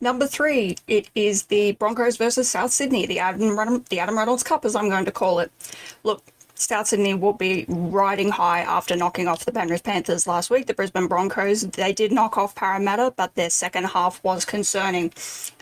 Number 0.00 0.28
three, 0.28 0.76
it 0.86 1.10
is 1.16 1.42
the 1.46 1.72
Broncos 1.72 2.16
versus 2.16 2.48
South 2.48 2.70
Sydney, 2.70 3.04
the 3.04 3.18
Adam, 3.18 3.84
the 3.90 3.98
Adam 3.98 4.16
Reynolds 4.16 4.44
Cup, 4.44 4.64
as 4.64 4.76
I'm 4.76 4.88
going 4.88 5.06
to 5.06 5.10
call 5.10 5.40
it. 5.40 5.50
Look, 6.04 6.22
South 6.60 6.88
Sydney 6.88 7.14
will 7.14 7.32
be 7.32 7.64
riding 7.68 8.30
high 8.30 8.60
after 8.60 8.94
knocking 8.94 9.26
off 9.26 9.46
the 9.46 9.52
Penrith 9.52 9.82
Panthers 9.82 10.26
last 10.26 10.50
week. 10.50 10.66
The 10.66 10.74
Brisbane 10.74 11.06
Broncos, 11.06 11.62
they 11.62 11.92
did 11.92 12.12
knock 12.12 12.36
off 12.36 12.54
Parramatta, 12.54 13.14
but 13.16 13.34
their 13.34 13.48
second 13.48 13.84
half 13.84 14.22
was 14.22 14.44
concerning. 14.44 15.10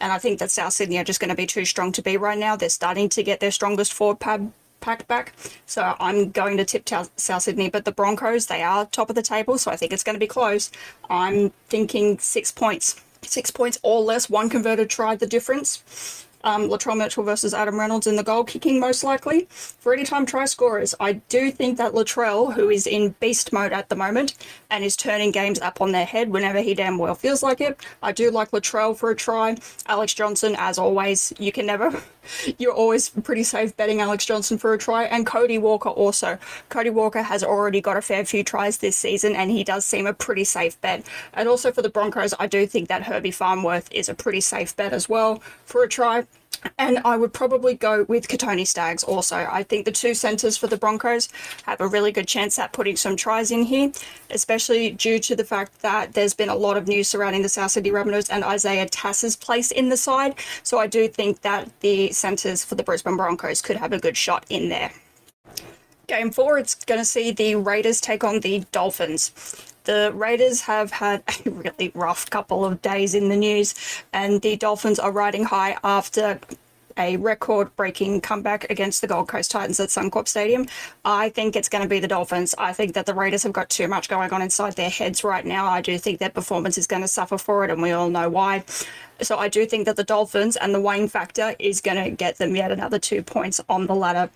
And 0.00 0.12
I 0.12 0.18
think 0.18 0.40
that 0.40 0.50
South 0.50 0.72
Sydney 0.72 0.98
are 0.98 1.04
just 1.04 1.20
going 1.20 1.28
to 1.28 1.36
be 1.36 1.46
too 1.46 1.64
strong 1.64 1.92
to 1.92 2.02
be 2.02 2.16
right 2.16 2.36
now. 2.36 2.56
They're 2.56 2.68
starting 2.68 3.08
to 3.10 3.22
get 3.22 3.38
their 3.38 3.52
strongest 3.52 3.92
forward 3.92 4.18
pad 4.18 4.50
pack 4.80 5.06
back. 5.06 5.34
So 5.66 5.94
I'm 6.00 6.30
going 6.30 6.56
to 6.56 6.64
tip 6.64 6.88
South 6.88 7.42
Sydney, 7.42 7.70
but 7.70 7.84
the 7.84 7.92
Broncos, 7.92 8.46
they 8.46 8.62
are 8.62 8.84
top 8.86 9.08
of 9.08 9.14
the 9.14 9.22
table, 9.22 9.56
so 9.56 9.70
I 9.70 9.76
think 9.76 9.92
it's 9.92 10.04
going 10.04 10.14
to 10.14 10.20
be 10.20 10.26
close. 10.26 10.70
I'm 11.08 11.50
thinking 11.68 12.18
six 12.18 12.50
points. 12.50 13.00
Six 13.22 13.50
points 13.50 13.78
or 13.82 14.00
less, 14.00 14.28
one 14.28 14.48
converted 14.48 14.90
try 14.90 15.14
the 15.14 15.26
difference 15.26 16.26
um, 16.44 16.68
Latrell 16.68 16.96
Mitchell 16.96 17.24
versus 17.24 17.54
Adam 17.54 17.78
Reynolds 17.78 18.06
in 18.06 18.16
the 18.16 18.22
goal 18.22 18.44
kicking, 18.44 18.80
most 18.80 19.04
likely. 19.04 19.46
For 19.50 19.92
anytime 19.92 20.26
try 20.26 20.44
scorers, 20.44 20.94
I 21.00 21.14
do 21.14 21.50
think 21.50 21.78
that 21.78 21.92
Latrell, 21.92 22.54
who 22.54 22.70
is 22.70 22.86
in 22.86 23.14
beast 23.20 23.52
mode 23.52 23.72
at 23.72 23.88
the 23.88 23.96
moment 23.96 24.34
and 24.70 24.84
is 24.84 24.96
turning 24.96 25.30
games 25.30 25.60
up 25.60 25.80
on 25.80 25.92
their 25.92 26.04
head 26.04 26.30
whenever 26.30 26.60
he 26.60 26.74
damn 26.74 26.98
well 26.98 27.14
feels 27.14 27.42
like 27.42 27.60
it, 27.60 27.80
I 28.02 28.12
do 28.12 28.30
like 28.30 28.50
Latrell 28.50 28.96
for 28.96 29.10
a 29.10 29.16
try. 29.16 29.56
Alex 29.86 30.14
Johnson, 30.14 30.54
as 30.58 30.78
always, 30.78 31.32
you 31.38 31.52
can 31.52 31.66
never, 31.66 32.02
you're 32.58 32.72
always 32.72 33.08
pretty 33.10 33.42
safe 33.42 33.76
betting 33.76 34.00
Alex 34.00 34.24
Johnson 34.24 34.58
for 34.58 34.72
a 34.72 34.78
try. 34.78 35.04
And 35.04 35.26
Cody 35.26 35.58
Walker 35.58 35.88
also. 35.88 36.38
Cody 36.68 36.90
Walker 36.90 37.22
has 37.22 37.42
already 37.42 37.80
got 37.80 37.96
a 37.96 38.02
fair 38.02 38.24
few 38.24 38.44
tries 38.44 38.78
this 38.78 38.96
season 38.96 39.34
and 39.34 39.50
he 39.50 39.64
does 39.64 39.84
seem 39.84 40.06
a 40.06 40.14
pretty 40.14 40.44
safe 40.44 40.80
bet. 40.80 41.06
And 41.32 41.48
also 41.48 41.72
for 41.72 41.82
the 41.82 41.88
Broncos, 41.88 42.34
I 42.38 42.46
do 42.46 42.66
think 42.66 42.88
that 42.88 43.02
Herbie 43.02 43.30
Farnworth 43.30 43.88
is 43.92 44.08
a 44.08 44.14
pretty 44.14 44.40
safe 44.40 44.76
bet 44.76 44.92
as 44.92 45.08
well 45.08 45.42
for 45.64 45.82
a 45.82 45.88
try. 45.88 46.26
And 46.78 46.98
I 47.04 47.16
would 47.16 47.32
probably 47.32 47.74
go 47.74 48.04
with 48.04 48.28
Kotoni 48.28 48.66
Staggs 48.66 49.04
also. 49.04 49.48
I 49.50 49.62
think 49.62 49.84
the 49.84 49.92
two 49.92 50.14
centres 50.14 50.56
for 50.56 50.66
the 50.66 50.76
Broncos 50.76 51.28
have 51.64 51.80
a 51.80 51.86
really 51.86 52.12
good 52.12 52.28
chance 52.28 52.58
at 52.58 52.72
putting 52.72 52.96
some 52.96 53.16
tries 53.16 53.50
in 53.50 53.62
here, 53.62 53.92
especially 54.30 54.90
due 54.90 55.18
to 55.20 55.36
the 55.36 55.44
fact 55.44 55.80
that 55.82 56.14
there's 56.14 56.34
been 56.34 56.48
a 56.48 56.56
lot 56.56 56.76
of 56.76 56.88
news 56.88 57.08
surrounding 57.08 57.42
the 57.42 57.48
South 57.48 57.70
Sydney 57.70 57.90
Rabbitohs 57.90 58.30
and 58.30 58.44
Isaiah 58.44 58.86
Tass's 58.88 59.36
place 59.36 59.70
in 59.70 59.88
the 59.88 59.96
side. 59.96 60.34
So 60.62 60.78
I 60.78 60.86
do 60.86 61.08
think 61.08 61.42
that 61.42 61.68
the 61.80 62.12
centres 62.12 62.64
for 62.64 62.74
the 62.74 62.82
Brisbane 62.82 63.16
Broncos 63.16 63.62
could 63.62 63.76
have 63.76 63.92
a 63.92 63.98
good 63.98 64.16
shot 64.16 64.44
in 64.48 64.68
there. 64.68 64.90
Game 66.06 66.30
four, 66.30 66.58
it's 66.58 66.74
going 66.74 67.00
to 67.00 67.04
see 67.04 67.32
the 67.32 67.56
Raiders 67.56 68.00
take 68.00 68.24
on 68.24 68.40
the 68.40 68.64
Dolphins. 68.72 69.67
The 69.88 70.12
Raiders 70.14 70.60
have 70.60 70.90
had 70.90 71.22
a 71.46 71.50
really 71.50 71.90
rough 71.94 72.28
couple 72.28 72.62
of 72.62 72.82
days 72.82 73.14
in 73.14 73.30
the 73.30 73.36
news, 73.36 73.74
and 74.12 74.42
the 74.42 74.54
Dolphins 74.54 74.98
are 74.98 75.10
riding 75.10 75.44
high 75.44 75.78
after 75.82 76.38
a 76.98 77.16
record 77.16 77.74
breaking 77.74 78.20
comeback 78.20 78.68
against 78.68 79.00
the 79.00 79.06
Gold 79.06 79.28
Coast 79.28 79.50
Titans 79.50 79.80
at 79.80 79.88
Suncorp 79.88 80.28
Stadium. 80.28 80.66
I 81.06 81.30
think 81.30 81.56
it's 81.56 81.70
going 81.70 81.84
to 81.84 81.88
be 81.88 82.00
the 82.00 82.08
Dolphins. 82.08 82.54
I 82.58 82.74
think 82.74 82.92
that 82.92 83.06
the 83.06 83.14
Raiders 83.14 83.44
have 83.44 83.54
got 83.54 83.70
too 83.70 83.88
much 83.88 84.10
going 84.10 84.30
on 84.30 84.42
inside 84.42 84.76
their 84.76 84.90
heads 84.90 85.24
right 85.24 85.46
now. 85.46 85.64
I 85.68 85.80
do 85.80 85.96
think 85.96 86.18
their 86.18 86.28
performance 86.28 86.76
is 86.76 86.86
going 86.86 87.00
to 87.00 87.08
suffer 87.08 87.38
for 87.38 87.64
it, 87.64 87.70
and 87.70 87.80
we 87.80 87.92
all 87.92 88.10
know 88.10 88.28
why. 88.28 88.64
So 89.22 89.38
I 89.38 89.48
do 89.48 89.64
think 89.64 89.86
that 89.86 89.96
the 89.96 90.04
Dolphins 90.04 90.56
and 90.56 90.74
the 90.74 90.82
Wayne 90.82 91.08
factor 91.08 91.54
is 91.58 91.80
going 91.80 92.04
to 92.04 92.10
get 92.10 92.36
them 92.36 92.54
yet 92.54 92.70
another 92.70 92.98
two 92.98 93.22
points 93.22 93.58
on 93.70 93.86
the 93.86 93.94
ladder. 93.94 94.28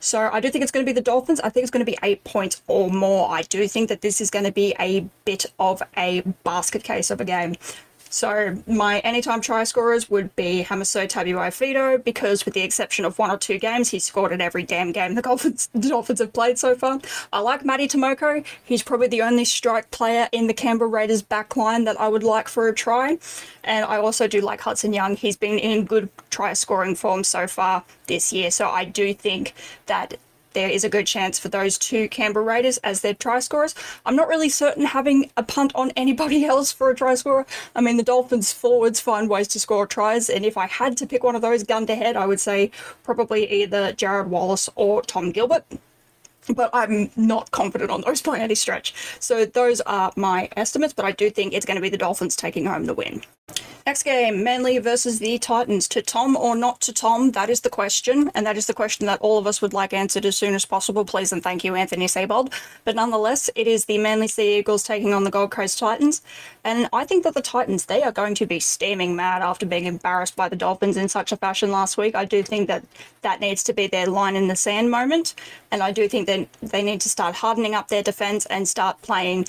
So 0.00 0.30
I 0.32 0.40
do 0.40 0.50
think 0.50 0.62
it's 0.62 0.72
going 0.72 0.84
to 0.84 0.88
be 0.88 0.94
the 0.94 1.02
Dolphins. 1.02 1.40
I 1.40 1.48
think 1.48 1.62
it's 1.64 1.70
going 1.70 1.84
to 1.84 1.90
be 1.90 1.98
eight 2.02 2.24
points 2.24 2.62
or 2.66 2.90
more. 2.90 3.30
I 3.30 3.42
do 3.42 3.66
think 3.68 3.88
that 3.88 4.00
this 4.00 4.20
is 4.20 4.30
going 4.30 4.44
to 4.44 4.52
be 4.52 4.74
a 4.78 5.08
bit 5.24 5.46
of 5.58 5.82
a 5.96 6.20
basket 6.44 6.84
case 6.84 7.10
of 7.10 7.20
a 7.20 7.24
game. 7.24 7.56
So 8.10 8.56
my 8.66 9.00
anytime 9.00 9.40
try 9.40 9.64
scorers 9.64 10.08
would 10.10 10.34
be 10.36 10.64
Hamiso 10.64 11.08
Tabuai-Fidow 11.08 12.04
because 12.04 12.44
with 12.44 12.54
the 12.54 12.62
exception 12.62 13.04
of 13.04 13.18
one 13.18 13.30
or 13.30 13.38
two 13.38 13.58
games, 13.58 13.90
he's 13.90 14.04
scored 14.04 14.32
in 14.32 14.40
every 14.40 14.62
damn 14.62 14.92
game 14.92 15.14
the 15.14 15.22
Dolphins, 15.22 15.68
the 15.72 15.88
Dolphins 15.88 16.20
have 16.20 16.32
played 16.32 16.58
so 16.58 16.74
far. 16.74 17.00
I 17.32 17.40
like 17.40 17.64
Matty 17.64 17.88
Timoko. 17.88 18.44
He's 18.64 18.82
probably 18.82 19.08
the 19.08 19.22
only 19.22 19.44
strike 19.44 19.90
player 19.90 20.28
in 20.32 20.46
the 20.46 20.54
Canberra 20.54 20.88
Raiders 20.88 21.22
backline 21.22 21.84
that 21.84 22.00
I 22.00 22.08
would 22.08 22.22
like 22.22 22.48
for 22.48 22.68
a 22.68 22.74
try. 22.74 23.18
And 23.64 23.84
I 23.84 23.98
also 23.98 24.26
do 24.26 24.40
like 24.40 24.60
Hudson 24.60 24.92
Young. 24.92 25.16
He's 25.16 25.36
been 25.36 25.58
in 25.58 25.84
good 25.84 26.08
try 26.30 26.52
scoring 26.52 26.94
form 26.94 27.24
so 27.24 27.46
far 27.46 27.84
this 28.06 28.32
year. 28.32 28.50
So 28.50 28.68
I 28.68 28.84
do 28.84 29.12
think 29.12 29.54
that 29.86 30.18
there 30.58 30.68
is 30.68 30.82
a 30.82 30.88
good 30.88 31.06
chance 31.06 31.38
for 31.38 31.48
those 31.48 31.78
two 31.78 32.08
Canberra 32.08 32.44
Raiders 32.44 32.78
as 32.78 33.00
their 33.00 33.14
try 33.14 33.38
scorers. 33.38 33.76
I'm 34.04 34.16
not 34.16 34.26
really 34.26 34.48
certain 34.48 34.86
having 34.86 35.30
a 35.36 35.44
punt 35.44 35.70
on 35.76 35.92
anybody 35.94 36.44
else 36.52 36.72
for 36.72 36.90
a 36.90 36.96
try 36.96 37.14
scorer. 37.14 37.46
I 37.76 37.80
mean, 37.80 37.96
the 37.96 38.02
Dolphins 38.02 38.52
forwards 38.52 38.98
find 38.98 39.30
ways 39.30 39.46
to 39.48 39.60
score 39.60 39.86
tries, 39.86 40.28
and 40.28 40.44
if 40.44 40.56
I 40.56 40.66
had 40.66 40.96
to 40.96 41.06
pick 41.06 41.22
one 41.22 41.36
of 41.36 41.42
those 41.42 41.62
gun 41.62 41.86
to 41.86 41.94
head, 41.94 42.16
I 42.16 42.26
would 42.26 42.40
say 42.40 42.72
probably 43.04 43.48
either 43.62 43.92
Jarrod 43.92 44.26
Wallace 44.26 44.68
or 44.74 45.00
Tom 45.02 45.30
Gilbert 45.30 45.64
but 46.54 46.70
I'm 46.72 47.10
not 47.14 47.50
confident 47.50 47.90
on 47.90 48.00
those 48.00 48.22
by 48.28 48.38
any 48.38 48.54
stretch. 48.54 48.94
So 49.20 49.44
those 49.44 49.80
are 49.82 50.10
my 50.16 50.48
estimates, 50.56 50.92
but 50.92 51.04
I 51.04 51.12
do 51.12 51.30
think 51.30 51.52
it's 51.52 51.66
going 51.66 51.76
to 51.76 51.82
be 51.82 51.90
the 51.90 51.98
Dolphins 51.98 52.34
taking 52.34 52.64
home 52.64 52.86
the 52.86 52.94
win. 52.94 53.22
Next 53.88 54.02
game, 54.02 54.44
Manly 54.44 54.76
versus 54.76 55.18
the 55.18 55.38
Titans. 55.38 55.88
To 55.88 56.02
Tom 56.02 56.36
or 56.36 56.54
not 56.54 56.78
to 56.82 56.92
Tom? 56.92 57.30
That 57.30 57.48
is 57.48 57.62
the 57.62 57.70
question, 57.70 58.30
and 58.34 58.44
that 58.44 58.58
is 58.58 58.66
the 58.66 58.74
question 58.74 59.06
that 59.06 59.18
all 59.22 59.38
of 59.38 59.46
us 59.46 59.62
would 59.62 59.72
like 59.72 59.94
answered 59.94 60.26
as 60.26 60.36
soon 60.36 60.54
as 60.54 60.66
possible. 60.66 61.06
Please 61.06 61.32
and 61.32 61.42
thank 61.42 61.64
you, 61.64 61.74
Anthony 61.74 62.04
Seibold. 62.04 62.52
But 62.84 62.96
nonetheless, 62.96 63.48
it 63.54 63.66
is 63.66 63.86
the 63.86 63.96
Manly 63.96 64.28
Sea 64.28 64.58
Eagles 64.58 64.82
taking 64.82 65.14
on 65.14 65.24
the 65.24 65.30
Gold 65.30 65.52
Coast 65.52 65.78
Titans, 65.78 66.20
and 66.64 66.90
I 66.92 67.06
think 67.06 67.24
that 67.24 67.32
the 67.32 67.40
Titans 67.40 67.86
they 67.86 68.02
are 68.02 68.12
going 68.12 68.34
to 68.34 68.44
be 68.44 68.60
steaming 68.60 69.16
mad 69.16 69.40
after 69.40 69.64
being 69.64 69.86
embarrassed 69.86 70.36
by 70.36 70.50
the 70.50 70.56
Dolphins 70.56 70.98
in 70.98 71.08
such 71.08 71.32
a 71.32 71.38
fashion 71.38 71.72
last 71.72 71.96
week. 71.96 72.14
I 72.14 72.26
do 72.26 72.42
think 72.42 72.68
that 72.68 72.84
that 73.22 73.40
needs 73.40 73.64
to 73.64 73.72
be 73.72 73.86
their 73.86 74.06
line 74.06 74.36
in 74.36 74.48
the 74.48 74.56
sand 74.56 74.90
moment, 74.90 75.34
and 75.70 75.82
I 75.82 75.92
do 75.92 76.10
think 76.10 76.26
that 76.26 76.46
they 76.60 76.82
need 76.82 77.00
to 77.00 77.08
start 77.08 77.36
hardening 77.36 77.74
up 77.74 77.88
their 77.88 78.02
defense 78.02 78.44
and 78.44 78.68
start 78.68 79.00
playing 79.00 79.46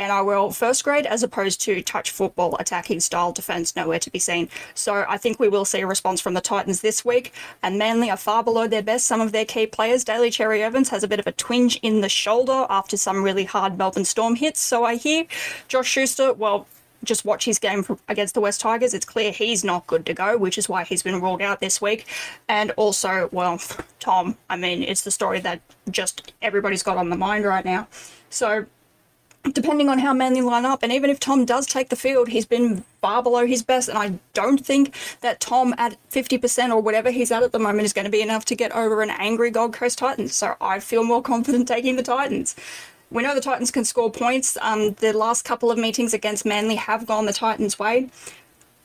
NRL 0.00 0.54
first 0.56 0.82
grade 0.82 1.04
as 1.04 1.22
opposed 1.22 1.60
to 1.62 1.82
touch 1.82 2.10
football 2.10 2.56
attacking 2.58 3.00
style 3.00 3.32
defense 3.32 3.76
nowhere 3.76 3.98
to 3.98 4.10
be 4.10 4.18
seen. 4.18 4.48
So 4.74 5.04
I 5.06 5.18
think 5.18 5.38
we 5.38 5.48
will 5.48 5.66
see 5.66 5.80
a 5.80 5.86
response 5.86 6.20
from 6.20 6.34
the 6.34 6.40
Titans 6.40 6.80
this 6.80 7.04
week 7.04 7.34
and 7.62 7.78
Manly 7.78 8.10
are 8.10 8.16
far 8.16 8.42
below 8.42 8.66
their 8.66 8.82
best. 8.82 9.06
Some 9.06 9.20
of 9.20 9.32
their 9.32 9.44
key 9.44 9.66
players, 9.66 10.02
Daly 10.02 10.30
Cherry 10.30 10.62
Evans 10.62 10.88
has 10.88 11.04
a 11.04 11.08
bit 11.08 11.20
of 11.20 11.26
a 11.26 11.32
twinge 11.32 11.78
in 11.82 12.00
the 12.00 12.08
shoulder 12.08 12.66
after 12.70 12.96
some 12.96 13.22
really 13.22 13.44
hard 13.44 13.76
Melbourne 13.76 14.06
Storm 14.06 14.36
hits. 14.36 14.60
So 14.60 14.84
I 14.84 14.96
hear 14.96 15.26
Josh 15.68 15.88
Schuster, 15.88 16.32
well, 16.32 16.66
just 17.04 17.24
watch 17.24 17.44
his 17.44 17.58
game 17.58 17.84
against 18.08 18.34
the 18.34 18.40
West 18.40 18.60
Tigers. 18.60 18.94
It's 18.94 19.04
clear 19.04 19.32
he's 19.32 19.64
not 19.64 19.86
good 19.86 20.04
to 20.06 20.14
go, 20.14 20.36
which 20.36 20.58
is 20.58 20.68
why 20.68 20.84
he's 20.84 21.02
been 21.02 21.20
ruled 21.20 21.42
out 21.42 21.60
this 21.60 21.80
week. 21.80 22.06
And 22.48 22.72
also, 22.72 23.28
well, 23.32 23.60
Tom, 24.00 24.36
I 24.48 24.56
mean, 24.56 24.82
it's 24.82 25.02
the 25.02 25.10
story 25.10 25.40
that 25.40 25.60
just 25.90 26.32
everybody's 26.42 26.82
got 26.82 26.96
on 26.96 27.10
the 27.10 27.16
mind 27.16 27.44
right 27.44 27.64
now. 27.64 27.88
So 28.28 28.66
depending 29.52 29.88
on 29.88 29.98
how 29.98 30.12
Manly 30.12 30.42
line 30.42 30.64
up, 30.64 30.82
and 30.82 30.92
even 30.92 31.10
if 31.10 31.18
Tom 31.18 31.44
does 31.44 31.66
take 31.66 31.88
the 31.88 31.96
field, 31.96 32.28
he's 32.28 32.44
been 32.44 32.84
far 33.00 33.22
below 33.22 33.46
his 33.46 33.62
best, 33.62 33.88
and 33.88 33.96
I 33.96 34.18
don't 34.34 34.64
think 34.64 34.94
that 35.20 35.40
Tom 35.40 35.74
at 35.78 35.96
50% 36.10 36.70
or 36.70 36.80
whatever 36.80 37.10
he's 37.10 37.30
at 37.30 37.42
at 37.42 37.52
the 37.52 37.58
moment 37.58 37.84
is 37.86 37.92
going 37.92 38.04
to 38.04 38.10
be 38.10 38.20
enough 38.20 38.44
to 38.46 38.54
get 38.54 38.72
over 38.72 39.02
an 39.02 39.10
angry 39.10 39.50
Gold 39.50 39.72
Coast 39.72 39.98
Titans. 39.98 40.34
So 40.34 40.56
I 40.60 40.80
feel 40.80 41.04
more 41.04 41.22
confident 41.22 41.68
taking 41.68 41.96
the 41.96 42.02
Titans. 42.02 42.54
We 43.10 43.22
know 43.22 43.34
the 43.34 43.40
Titans 43.40 43.70
can 43.70 43.84
score 43.84 44.10
points. 44.10 44.56
Um, 44.60 44.92
the 44.94 45.12
last 45.12 45.44
couple 45.44 45.70
of 45.70 45.78
meetings 45.78 46.14
against 46.14 46.44
Manly 46.44 46.76
have 46.76 47.06
gone 47.06 47.26
the 47.26 47.32
Titans' 47.32 47.78
way. 47.78 48.08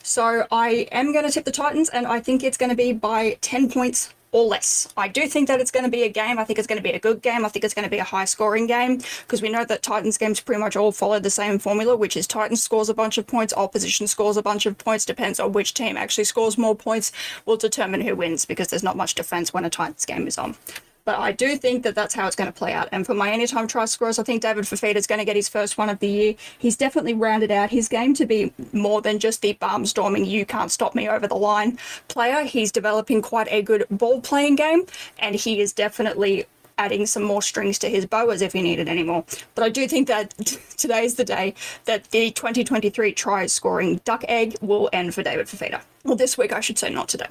So 0.01 0.47
I 0.51 0.87
am 0.91 1.11
going 1.11 1.25
to 1.25 1.31
tip 1.31 1.45
the 1.45 1.51
Titans, 1.51 1.89
and 1.89 2.07
I 2.07 2.19
think 2.19 2.43
it's 2.43 2.57
going 2.57 2.69
to 2.69 2.75
be 2.75 2.93
by 2.93 3.37
10 3.41 3.69
points 3.69 4.13
or 4.35 4.43
less. 4.43 4.89
I 4.97 5.07
do 5.07 5.29
think 5.29 5.47
that 5.47 5.61
it's 5.61 5.71
going 5.71 5.85
to 5.85 5.89
be 5.89 6.03
a 6.03 6.09
game. 6.09 6.37
I 6.37 6.43
think 6.43 6.59
it's 6.59 6.67
going 6.67 6.77
to 6.77 6.83
be 6.83 6.91
a 6.91 6.99
good 6.99 7.21
game. 7.21 7.45
I 7.45 7.47
think 7.47 7.63
it's 7.63 7.73
going 7.73 7.85
to 7.85 7.89
be 7.89 7.99
a 7.99 8.03
high 8.03 8.25
scoring 8.25 8.67
game 8.67 8.99
because 9.21 9.41
we 9.41 9.47
know 9.47 9.63
that 9.63 9.81
Titans 9.81 10.17
games 10.17 10.41
pretty 10.41 10.59
much 10.59 10.75
all 10.75 10.91
follow 10.91 11.19
the 11.19 11.29
same 11.29 11.57
formula, 11.57 11.95
which 11.95 12.17
is 12.17 12.27
Titans 12.27 12.61
scores 12.61 12.89
a 12.89 12.93
bunch 12.93 13.17
of 13.17 13.25
points, 13.25 13.53
opposition 13.53 14.07
scores 14.07 14.35
a 14.35 14.41
bunch 14.41 14.65
of 14.65 14.77
points, 14.77 15.05
depends 15.05 15.39
on 15.39 15.53
which 15.53 15.73
team 15.73 15.95
actually 15.95 16.25
scores 16.25 16.57
more 16.57 16.75
points, 16.75 17.13
will 17.45 17.55
determine 17.55 18.01
who 18.01 18.13
wins 18.13 18.43
because 18.43 18.67
there's 18.67 18.83
not 18.83 18.97
much 18.97 19.15
defense 19.15 19.53
when 19.53 19.63
a 19.63 19.69
Titans 19.69 20.03
game 20.03 20.27
is 20.27 20.37
on. 20.37 20.57
But 21.05 21.19
I 21.19 21.31
do 21.31 21.55
think 21.55 21.83
that 21.83 21.93
that's 21.93 22.15
how 22.15 22.25
it's 22.25 22.35
going 22.35 22.51
to 22.51 22.57
play 22.57 22.73
out. 22.73 22.89
And 22.91 23.05
for 23.05 23.13
my 23.13 23.31
anytime 23.31 23.67
try 23.67 23.85
scorers, 23.85 24.17
I 24.17 24.23
think 24.23 24.41
David 24.41 24.65
Fifita 24.65 24.95
is 24.95 25.07
going 25.07 25.19
to 25.19 25.25
get 25.25 25.35
his 25.35 25.47
first 25.47 25.77
one 25.77 25.89
of 25.89 25.99
the 25.99 26.07
year. 26.07 26.35
He's 26.57 26.75
definitely 26.75 27.13
rounded 27.13 27.51
out 27.51 27.69
his 27.69 27.87
game 27.87 28.15
to 28.15 28.25
be 28.25 28.51
more 28.73 29.01
than 29.01 29.19
just 29.19 29.41
the 29.41 29.53
barnstorming, 29.53 30.27
you 30.27 30.45
can't 30.45 30.71
stop 30.71 30.95
me 30.95 31.07
over 31.07 31.27
the 31.27 31.35
line 31.35 31.77
player. 32.07 32.43
He's 32.43 32.71
developing 32.71 33.21
quite 33.21 33.47
a 33.51 33.61
good 33.61 33.85
ball 33.91 34.19
playing 34.19 34.55
game, 34.55 34.85
and 35.19 35.35
he 35.35 35.61
is 35.61 35.71
definitely 35.73 36.45
adding 36.77 37.05
some 37.05 37.23
more 37.23 37.41
strings 37.41 37.79
to 37.79 37.89
his 37.89 38.05
bow 38.05 38.29
as 38.29 38.41
if 38.41 38.53
he 38.53 38.61
needed 38.61 38.89
any 38.89 39.03
more. 39.03 39.23
But 39.53 39.63
I 39.63 39.69
do 39.69 39.87
think 39.87 40.07
that 40.07 40.31
today 40.77 41.05
is 41.05 41.15
the 41.15 41.23
day 41.23 41.53
that 41.85 42.09
the 42.11 42.31
2023 42.31 43.13
try 43.13 43.45
scoring 43.45 44.01
duck 44.03 44.25
egg 44.27 44.55
will 44.61 44.89
end 44.91 45.13
for 45.13 45.23
David 45.23 45.47
Fifita. 45.47 45.81
Well, 46.03 46.15
this 46.15 46.37
week, 46.37 46.53
I 46.53 46.59
should 46.59 46.77
say, 46.77 46.89
not 46.89 47.07
today. 47.07 47.29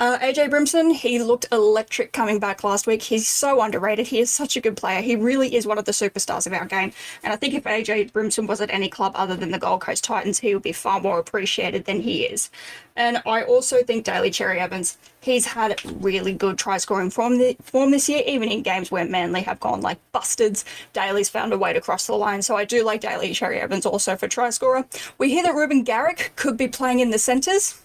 Uh, 0.00 0.18
AJ 0.18 0.50
Brimson, 0.50 0.92
he 0.92 1.22
looked 1.22 1.46
electric 1.52 2.12
coming 2.12 2.40
back 2.40 2.64
last 2.64 2.88
week. 2.88 3.02
He's 3.02 3.28
so 3.28 3.62
underrated. 3.62 4.08
He 4.08 4.18
is 4.18 4.32
such 4.32 4.56
a 4.56 4.60
good 4.60 4.76
player. 4.76 5.00
He 5.00 5.14
really 5.14 5.54
is 5.54 5.64
one 5.64 5.78
of 5.78 5.84
the 5.84 5.92
superstars 5.92 6.46
of 6.46 6.52
our 6.52 6.64
game. 6.64 6.92
And 7.22 7.32
I 7.32 7.36
think 7.36 7.54
if 7.54 7.64
AJ 7.64 8.10
Brimson 8.10 8.48
was 8.48 8.60
at 8.60 8.70
any 8.70 8.88
club 8.88 9.12
other 9.14 9.36
than 9.36 9.52
the 9.52 9.60
Gold 9.60 9.82
Coast 9.82 10.02
Titans, 10.02 10.40
he 10.40 10.54
would 10.54 10.62
be 10.64 10.72
far 10.72 10.98
more 11.00 11.20
appreciated 11.20 11.84
than 11.84 12.00
he 12.00 12.24
is. 12.24 12.50
And 12.96 13.22
I 13.24 13.44
also 13.44 13.82
think 13.84 14.04
Daly 14.04 14.30
Cherry 14.30 14.58
Evans, 14.58 14.98
he's 15.20 15.46
had 15.46 15.80
really 16.02 16.32
good 16.32 16.58
try 16.58 16.78
scoring 16.78 17.10
form, 17.10 17.38
the, 17.38 17.56
form 17.62 17.92
this 17.92 18.08
year, 18.08 18.22
even 18.26 18.50
in 18.50 18.62
games 18.62 18.90
where 18.90 19.04
Manly 19.04 19.42
have 19.42 19.60
gone 19.60 19.82
like 19.82 19.98
bustards. 20.12 20.64
Daly's 20.92 21.28
found 21.28 21.52
a 21.52 21.58
way 21.58 21.72
to 21.72 21.80
cross 21.80 22.08
the 22.08 22.14
line. 22.14 22.42
So 22.42 22.56
I 22.56 22.64
do 22.64 22.84
like 22.84 23.02
Daly 23.02 23.32
Cherry 23.32 23.60
Evans 23.60 23.86
also 23.86 24.16
for 24.16 24.26
try 24.26 24.50
scorer. 24.50 24.84
We 25.18 25.30
hear 25.30 25.44
that 25.44 25.54
Reuben 25.54 25.84
Garrick 25.84 26.32
could 26.34 26.56
be 26.56 26.66
playing 26.66 26.98
in 26.98 27.10
the 27.10 27.18
centres. 27.18 27.80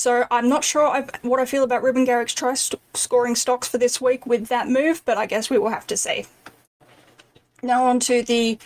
So 0.00 0.24
I'm 0.30 0.48
not 0.48 0.64
sure 0.64 0.86
I've, 0.86 1.10
what 1.20 1.40
I 1.40 1.44
feel 1.44 1.62
about 1.62 1.82
Reuben 1.82 2.06
Garrick's 2.06 2.32
try 2.32 2.54
st- 2.54 2.80
scoring 2.94 3.34
stocks 3.34 3.68
for 3.68 3.76
this 3.76 4.00
week 4.00 4.24
with 4.24 4.46
that 4.48 4.66
move, 4.66 5.02
but 5.04 5.18
I 5.18 5.26
guess 5.26 5.50
we 5.50 5.58
will 5.58 5.68
have 5.68 5.86
to 5.88 5.96
see. 5.98 6.24
Now 7.62 7.84
on 7.84 8.00
to 8.00 8.22
the 8.22 8.58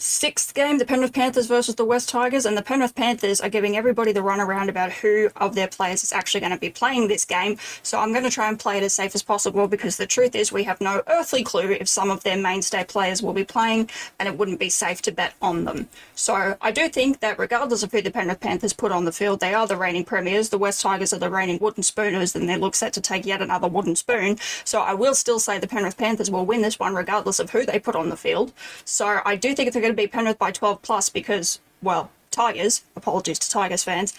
sixth 0.00 0.54
game, 0.54 0.78
the 0.78 0.86
Penrith 0.86 1.12
Panthers 1.12 1.46
versus 1.46 1.74
the 1.74 1.84
West 1.84 2.08
Tigers, 2.08 2.46
and 2.46 2.56
the 2.56 2.62
Penrith 2.62 2.94
Panthers 2.94 3.38
are 3.38 3.50
giving 3.50 3.76
everybody 3.76 4.12
the 4.12 4.20
runaround 4.20 4.70
about 4.70 4.90
who 4.90 5.28
of 5.36 5.54
their 5.54 5.68
players 5.68 6.02
is 6.02 6.10
actually 6.10 6.40
going 6.40 6.52
to 6.52 6.58
be 6.58 6.70
playing 6.70 7.06
this 7.06 7.26
game. 7.26 7.58
So 7.82 8.00
I'm 8.00 8.10
going 8.12 8.24
to 8.24 8.30
try 8.30 8.48
and 8.48 8.58
play 8.58 8.78
it 8.78 8.82
as 8.82 8.94
safe 8.94 9.14
as 9.14 9.22
possible 9.22 9.68
because 9.68 9.98
the 9.98 10.06
truth 10.06 10.34
is 10.34 10.50
we 10.50 10.64
have 10.64 10.80
no 10.80 11.02
earthly 11.06 11.44
clue 11.44 11.72
if 11.72 11.86
some 11.86 12.10
of 12.10 12.22
their 12.22 12.38
mainstay 12.38 12.82
players 12.84 13.22
will 13.22 13.34
be 13.34 13.44
playing, 13.44 13.90
and 14.18 14.26
it 14.26 14.38
wouldn't 14.38 14.58
be 14.58 14.70
safe 14.70 15.02
to 15.02 15.12
bet 15.12 15.34
on 15.42 15.64
them. 15.64 15.86
So 16.14 16.56
I 16.62 16.70
do 16.70 16.88
think 16.88 17.20
that 17.20 17.38
regardless 17.38 17.82
of 17.82 17.92
who 17.92 18.00
the 18.00 18.10
Penrith 18.10 18.40
Panthers 18.40 18.72
put 18.72 18.92
on 18.92 19.04
the 19.04 19.12
field, 19.12 19.40
they 19.40 19.52
are 19.52 19.66
the 19.66 19.76
reigning 19.76 20.06
premiers. 20.06 20.48
The 20.48 20.56
West 20.56 20.80
Tigers 20.80 21.12
are 21.12 21.18
the 21.18 21.28
reigning 21.28 21.58
wooden 21.60 21.82
spooners, 21.82 22.34
and 22.34 22.48
they 22.48 22.56
look 22.56 22.74
set 22.74 22.94
to 22.94 23.02
take 23.02 23.26
yet 23.26 23.42
another 23.42 23.68
wooden 23.68 23.96
spoon. 23.96 24.38
So 24.64 24.80
I 24.80 24.94
will 24.94 25.14
still 25.14 25.38
say 25.38 25.58
the 25.58 25.68
Penrith 25.68 25.98
Panthers 25.98 26.30
will 26.30 26.46
win 26.46 26.62
this 26.62 26.78
one 26.78 26.94
regardless 26.94 27.38
of 27.38 27.50
who 27.50 27.66
they 27.66 27.78
put 27.78 27.94
on 27.94 28.08
the 28.08 28.16
field. 28.16 28.54
So 28.86 29.20
I 29.26 29.36
do 29.36 29.54
think 29.54 29.66
it's 29.66 29.76
going 29.76 29.89
going 29.90 29.96
to 29.96 30.02
be 30.02 30.06
Penrith 30.06 30.38
by 30.38 30.52
12 30.52 30.82
plus 30.82 31.08
because, 31.08 31.60
well, 31.82 32.10
Tigers. 32.30 32.84
Apologies 32.96 33.38
to 33.40 33.50
Tigers 33.50 33.82
fans. 33.82 34.14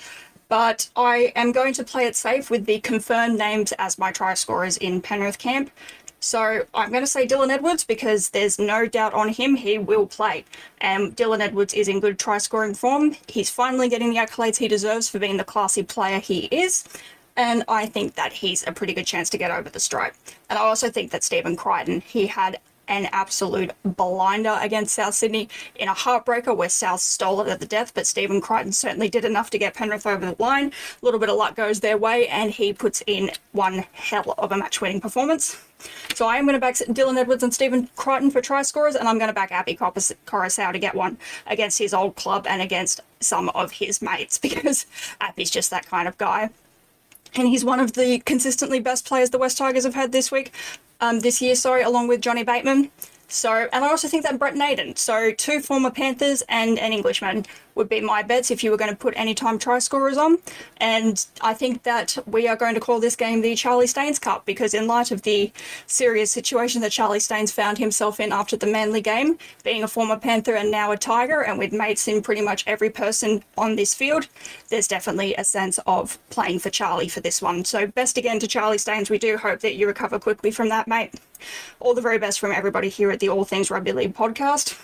But 0.49 0.89
I 0.97 1.31
am 1.36 1.53
going 1.53 1.73
to 1.75 1.84
play 1.84 2.05
it 2.05 2.15
safe 2.15 2.49
with 2.49 2.65
the 2.65 2.79
confirmed 2.81 3.38
names 3.38 3.71
as 3.73 3.97
my 3.97 4.12
try 4.12 4.34
scorers 4.34 4.75
in 4.77 5.01
Penrith 5.01 5.38
camp. 5.38 5.71
So 6.19 6.65
I'm 6.73 6.91
going 6.91 7.03
to 7.03 7.07
say 7.07 7.25
Dylan 7.25 7.49
Edwards 7.49 7.86
because 7.86 8.29
there's 8.29 8.60
no 8.60 8.86
doubt 8.86 9.13
on 9.13 9.29
him. 9.29 9.55
He 9.55 9.77
will 9.77 10.05
play. 10.05 10.43
And 10.81 11.15
Dylan 11.15 11.39
Edwards 11.39 11.73
is 11.73 11.88
in 11.88 12.01
good 12.01 12.19
try 12.19 12.38
scoring 12.38 12.73
form. 12.73 13.15
He's 13.27 13.49
finally 13.49 13.88
getting 13.88 14.10
the 14.10 14.17
accolades 14.17 14.57
he 14.57 14.67
deserves 14.67 15.07
for 15.07 15.19
being 15.19 15.38
the 15.38 15.45
classy 15.45 15.84
player 15.84 16.19
he 16.19 16.45
is. 16.51 16.84
And 17.38 17.63
I 17.69 17.86
think 17.86 18.15
that 18.15 18.34
he's 18.34 18.67
a 18.67 18.73
pretty 18.73 18.93
good 18.93 19.07
chance 19.07 19.29
to 19.29 19.38
get 19.38 19.51
over 19.51 19.69
the 19.69 19.79
stripe. 19.79 20.15
And 20.49 20.60
I 20.60 20.63
also 20.63 20.89
think 20.91 21.12
that 21.12 21.23
Stephen 21.23 21.55
Crichton, 21.55 22.01
he 22.01 22.27
had 22.27 22.60
an 22.91 23.08
absolute 23.13 23.71
blinder 23.86 24.60
against 24.62 24.93
South 24.93 25.13
Sydney 25.13 25.47
in 25.75 25.88
a 25.88 25.93
heartbreaker 25.93 26.56
where 26.56 26.67
South 26.67 26.99
stole 26.99 27.39
it 27.39 27.47
at 27.47 27.62
the 27.62 27.65
death, 27.65 27.93
but 27.93 28.06
Stephen 28.06 28.41
Crichton 28.41 28.73
certainly 28.73 29.08
did 29.08 29.23
enough 29.23 29.49
to 29.51 29.58
get 29.58 29.73
Penrith 29.73 30.06
over 30.06 30.25
the 30.25 30.36
line. 30.43 30.67
A 31.01 31.06
little 31.06 31.19
bit 31.19 31.30
of 31.30 31.38
luck 31.38 31.56
goes 31.56 31.80
their 31.80 31.97
way, 31.97 32.27
and 32.27 32.51
he 32.51 32.73
puts 32.73 33.01
in 33.08 33.32
one 33.54 33.86
hell 33.93 34.36
of 34.38 34.51
a 34.51 34.58
match 34.58 34.82
winning 34.82 34.99
performance. 34.99 35.58
So 36.13 36.27
I 36.27 36.36
am 36.36 36.45
going 36.45 36.54
to 36.54 36.60
back 36.60 36.75
Dylan 36.75 37.17
Edwards 37.17 37.43
and 37.43 37.54
Stephen 37.54 37.89
Crichton 37.95 38.30
for 38.30 38.41
try 38.41 38.62
scorers, 38.62 38.95
and 38.95 39.08
I'm 39.08 39.17
going 39.17 39.30
to 39.30 39.34
back 39.34 39.54
Api 39.54 39.77
Koroisau 39.77 40.73
to 40.73 40.80
get 40.80 40.93
one 40.93 41.17
against 41.47 41.80
his 41.80 41.93
old 41.93 42.17
club 42.17 42.45
and 42.45 42.62
against 42.62 42.99
some 43.21 43.47
of 43.49 43.71
his 43.71 44.01
mates 44.01 44.38
because 44.41 44.86
Api's 45.21 45.49
just 45.49 45.69
that 45.71 45.88
kind 45.88 46.10
of 46.10 46.17
guy. 46.17 46.49
And 47.34 47.47
he's 47.47 47.63
one 47.63 47.80
of 47.80 47.93
the 47.93 48.19
consistently 48.19 48.82
best 48.82 49.08
players 49.08 49.30
the 49.30 49.38
West 49.38 49.58
Tigers 49.58 49.86
have 49.86 49.95
had 49.95 50.12
this 50.12 50.30
week 50.30 50.51
um, 51.01 51.19
this 51.19 51.41
year, 51.41 51.55
sorry, 51.55 51.81
along 51.81 52.07
with 52.07 52.21
Johnny 52.21 52.43
Bateman. 52.43 52.91
So, 53.27 53.69
and 53.71 53.85
I 53.85 53.89
also 53.89 54.07
think 54.07 54.23
that 54.23 54.37
Brent 54.37 54.57
Naden, 54.57 54.97
so 54.97 55.31
two 55.31 55.61
former 55.61 55.89
Panthers 55.89 56.43
and 56.49 56.77
an 56.77 56.91
Englishman, 56.91 57.45
would 57.75 57.89
be 57.89 58.01
my 58.01 58.21
bets 58.23 58.51
if 58.51 58.63
you 58.63 58.71
were 58.71 58.77
going 58.77 58.91
to 58.91 58.95
put 58.95 59.13
any 59.17 59.34
time 59.34 59.57
try 59.57 59.79
scorers 59.79 60.17
on. 60.17 60.38
And 60.77 61.25
I 61.41 61.53
think 61.53 61.84
that 61.84 62.17
we 62.25 62.47
are 62.47 62.55
going 62.55 62.73
to 62.75 62.79
call 62.79 62.99
this 62.99 63.15
game 63.15 63.41
the 63.41 63.55
Charlie 63.55 63.88
Staines 63.88 64.19
Cup 64.19 64.45
because, 64.45 64.73
in 64.73 64.88
light 64.88 65.12
of 65.12 65.21
the 65.23 65.51
serious 65.88 66.31
situation 66.31 66.81
that 66.81 66.91
Charlie 66.91 67.19
Staines 67.19 67.51
found 67.51 67.77
himself 67.77 68.19
in 68.19 68.31
after 68.31 68.57
the 68.57 68.67
Manly 68.67 69.01
game, 69.01 69.38
being 69.63 69.84
a 69.84 69.88
former 69.88 70.17
Panther 70.17 70.55
and 70.55 70.71
now 70.71 70.91
a 70.91 70.97
Tiger, 70.97 71.41
and 71.41 71.57
with 71.57 71.71
mates 71.71 72.07
in 72.07 72.21
pretty 72.21 72.41
much 72.41 72.63
every 72.67 72.89
person 72.89 73.43
on 73.57 73.75
this 73.75 73.93
field, 73.93 74.27
there's 74.69 74.88
definitely 74.88 75.34
a 75.36 75.43
sense 75.43 75.79
of 75.86 76.17
playing 76.29 76.60
for 76.60 76.69
Charlie 76.69 77.07
for 77.07 77.19
this 77.19 77.41
one. 77.41 77.65
So, 77.65 77.88
best 77.88 78.17
again 78.17 78.39
to 78.39 78.47
Charlie 78.47 78.77
Staines. 78.77 79.10
We 79.10 79.17
do 79.17 79.38
hope 79.38 79.62
that 79.62 79.75
you 79.75 79.88
recover 79.88 80.19
quickly 80.19 80.51
from 80.51 80.69
that, 80.69 80.88
mate. 80.88 81.13
All 81.79 81.93
the 81.93 82.01
very 82.01 82.19
best 82.19 82.39
from 82.39 82.51
everybody 82.51 82.89
here 82.89 83.12
at 83.12 83.19
the 83.19 83.29
All 83.29 83.45
Things 83.45 83.71
Rugby 83.71 83.91
League 83.91 84.15
podcast. 84.15 84.77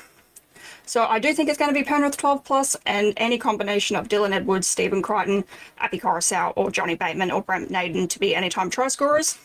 So 0.87 1.03
I 1.03 1.19
do 1.19 1.33
think 1.33 1.49
it's 1.49 1.57
going 1.57 1.69
to 1.69 1.77
be 1.77 1.83
Penrith 1.83 2.15
12 2.15 2.45
plus, 2.45 2.77
and 2.85 3.13
any 3.17 3.37
combination 3.37 3.97
of 3.97 4.07
Dylan 4.07 4.33
Edwards, 4.33 4.67
Stephen 4.67 5.01
Crichton, 5.01 5.43
Api 5.79 5.99
Koroisau, 5.99 6.53
or 6.55 6.71
Johnny 6.71 6.95
Bateman 6.95 7.29
or 7.29 7.41
Brent 7.41 7.69
Naden 7.69 8.07
to 8.07 8.19
be 8.19 8.33
anytime 8.33 8.69
try 8.69 8.87
scorers. 8.87 9.37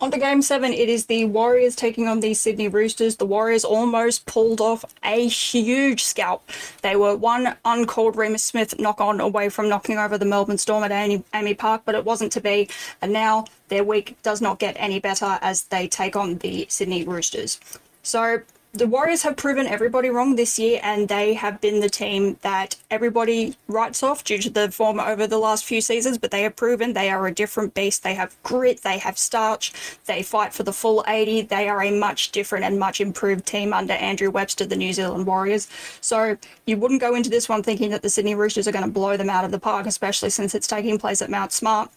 On 0.00 0.10
to 0.10 0.18
game 0.18 0.42
seven, 0.42 0.72
it 0.72 0.88
is 0.88 1.06
the 1.06 1.26
Warriors 1.26 1.76
taking 1.76 2.08
on 2.08 2.18
the 2.18 2.34
Sydney 2.34 2.66
Roosters. 2.66 3.14
The 3.14 3.26
Warriors 3.26 3.64
almost 3.64 4.26
pulled 4.26 4.60
off 4.60 4.84
a 5.04 5.28
huge 5.28 6.02
scalp. 6.02 6.50
They 6.80 6.96
were 6.96 7.14
one 7.14 7.54
uncalled 7.64 8.16
Remus 8.16 8.42
Smith 8.42 8.80
knock 8.80 9.00
on 9.00 9.20
away 9.20 9.48
from 9.50 9.68
knocking 9.68 9.98
over 9.98 10.18
the 10.18 10.24
Melbourne 10.24 10.58
Storm 10.58 10.82
at 10.82 10.90
AAMI 10.90 11.56
Park, 11.56 11.82
but 11.84 11.94
it 11.94 12.04
wasn't 12.04 12.32
to 12.32 12.40
be. 12.40 12.68
And 13.00 13.12
now 13.12 13.44
their 13.68 13.84
week 13.84 14.16
does 14.24 14.40
not 14.40 14.58
get 14.58 14.74
any 14.76 14.98
better 14.98 15.38
as 15.40 15.62
they 15.64 15.86
take 15.86 16.16
on 16.16 16.38
the 16.38 16.66
Sydney 16.68 17.04
Roosters. 17.04 17.60
So 18.02 18.40
the 18.74 18.86
Warriors 18.86 19.22
have 19.22 19.36
proven 19.36 19.66
everybody 19.66 20.08
wrong 20.08 20.36
this 20.36 20.58
year, 20.58 20.80
and 20.82 21.06
they 21.06 21.34
have 21.34 21.60
been 21.60 21.80
the 21.80 21.90
team 21.90 22.38
that 22.40 22.76
everybody 22.90 23.54
writes 23.68 24.02
off 24.02 24.24
due 24.24 24.38
to 24.38 24.48
the 24.48 24.70
form 24.70 24.98
over 24.98 25.26
the 25.26 25.36
last 25.36 25.66
few 25.66 25.82
seasons. 25.82 26.16
But 26.16 26.30
they 26.30 26.42
have 26.42 26.56
proven 26.56 26.94
they 26.94 27.10
are 27.10 27.26
a 27.26 27.34
different 27.34 27.74
beast. 27.74 28.02
They 28.02 28.14
have 28.14 28.34
grit, 28.42 28.82
they 28.82 28.96
have 28.96 29.18
starch, 29.18 29.74
they 30.06 30.22
fight 30.22 30.54
for 30.54 30.62
the 30.62 30.72
full 30.72 31.04
80. 31.06 31.42
They 31.42 31.68
are 31.68 31.82
a 31.82 31.90
much 31.90 32.32
different 32.32 32.64
and 32.64 32.78
much 32.78 32.98
improved 32.98 33.44
team 33.44 33.74
under 33.74 33.92
Andrew 33.92 34.30
Webster, 34.30 34.64
the 34.64 34.76
New 34.76 34.94
Zealand 34.94 35.26
Warriors. 35.26 35.68
So 36.00 36.38
you 36.66 36.78
wouldn't 36.78 37.02
go 37.02 37.14
into 37.14 37.28
this 37.28 37.50
one 37.50 37.62
thinking 37.62 37.90
that 37.90 38.00
the 38.00 38.08
Sydney 38.08 38.34
Roosters 38.34 38.66
are 38.66 38.72
going 38.72 38.86
to 38.86 38.90
blow 38.90 39.18
them 39.18 39.28
out 39.28 39.44
of 39.44 39.50
the 39.50 39.60
park, 39.60 39.84
especially 39.86 40.30
since 40.30 40.54
it's 40.54 40.66
taking 40.66 40.98
place 40.98 41.20
at 41.20 41.28
Mount 41.28 41.52
Smart. 41.52 41.90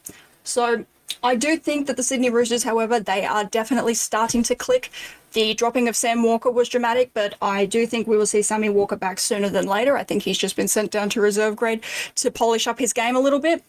So 0.44 0.86
I 1.24 1.36
do 1.36 1.58
think 1.58 1.88
that 1.88 1.98
the 1.98 2.04
Sydney 2.04 2.30
Roosters, 2.30 2.64
however, 2.64 3.00
they 3.00 3.26
are 3.26 3.44
definitely 3.44 3.96
starting 3.96 4.44
to 4.44 4.56
click. 4.56 4.92
The 5.34 5.54
dropping 5.54 5.88
of 5.88 5.96
Sam 5.96 6.24
Walker 6.24 6.52
was 6.52 6.70
dramatic, 6.70 7.12
but 7.14 7.36
I 7.42 7.66
do 7.66 7.88
think 7.88 8.08
we 8.08 8.16
will 8.16 8.26
see 8.26 8.42
Sammy 8.42 8.70
Walker 8.70 8.96
back 8.96 9.20
sooner 9.20 9.50
than 9.50 9.66
later. 9.66 9.98
I 9.98 10.04
think 10.04 10.24
he's 10.24 10.38
just 10.38 10.56
been 10.56 10.68
sent 10.68 10.92
down 10.92 11.10
to 11.10 11.22
reserve 11.22 11.56
grade 11.56 11.82
to 12.16 12.32
polish 12.32 12.68
up 12.68 12.80
his 12.80 12.94
game 12.94 13.16
a 13.16 13.20
little 13.20 13.40
bit. 13.40 13.64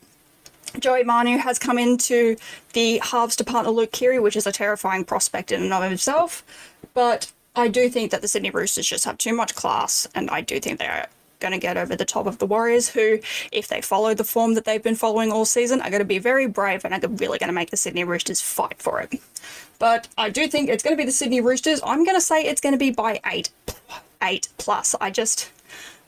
Joey 0.79 1.05
Manu 1.05 1.39
has 1.39 1.59
come 1.59 1.79
into 1.79 2.37
the 2.73 3.01
halves 3.03 3.37
to 3.37 3.45
partner 3.45 3.71
Luke 3.71 3.93
Keary, 3.93 4.19
which 4.19 4.37
is 4.37 4.47
a 4.47 4.53
terrifying 4.53 5.05
prospect 5.05 5.51
in 5.51 5.63
and 5.63 5.73
of 5.73 5.83
himself. 5.83 6.45
But 6.93 7.33
I 7.55 7.69
do 7.69 7.89
think 7.89 8.11
that 8.11 8.21
the 8.21 8.29
Sydney 8.29 8.51
Roosters 8.51 8.87
just 8.87 9.05
have 9.05 9.17
too 9.17 9.35
much 9.35 9.55
class, 9.55 10.07
and 10.15 10.29
I 10.31 10.43
do 10.43 10.61
think 10.61 10.79
they 10.79 10.87
are 10.87 11.07
going 11.41 11.53
to 11.53 11.59
get 11.59 11.77
over 11.77 11.95
the 11.97 12.05
top 12.05 12.27
of 12.27 12.39
the 12.39 12.47
Warriors, 12.47 12.89
who, 12.89 13.19
if 13.53 13.69
they 13.69 13.81
follow 13.81 14.15
the 14.15 14.25
form 14.25 14.55
that 14.55 14.65
they've 14.65 14.83
been 14.83 14.95
following 14.95 15.33
all 15.33 15.45
season, 15.45 15.81
are 15.81 15.91
going 15.91 16.01
to 16.01 16.05
be 16.05 16.19
very 16.19 16.47
brave 16.47 16.85
and 16.85 16.93
are 16.93 17.09
really 17.09 17.39
going 17.39 17.49
to 17.49 17.55
make 17.55 17.71
the 17.71 17.77
Sydney 17.77 18.05
Roosters 18.05 18.41
fight 18.41 18.77
for 18.79 19.01
it. 19.01 19.21
But 19.79 20.09
I 20.17 20.31
do 20.31 20.49
think 20.49 20.69
it's 20.69 20.83
going 20.83 20.97
to 20.97 21.01
be 21.01 21.05
the 21.05 21.13
Sydney 21.13 21.41
Roosters. 21.41 21.81
I'm 21.85 22.05
going 22.05 22.17
to 22.17 22.21
say 22.21 22.43
it's 22.43 22.61
going 22.61 22.73
to 22.73 22.79
be 22.79 22.91
by 22.91 23.21
eight, 23.27 23.51
eight 24.23 24.49
plus. 24.59 24.95
I 25.01 25.11
just. 25.11 25.53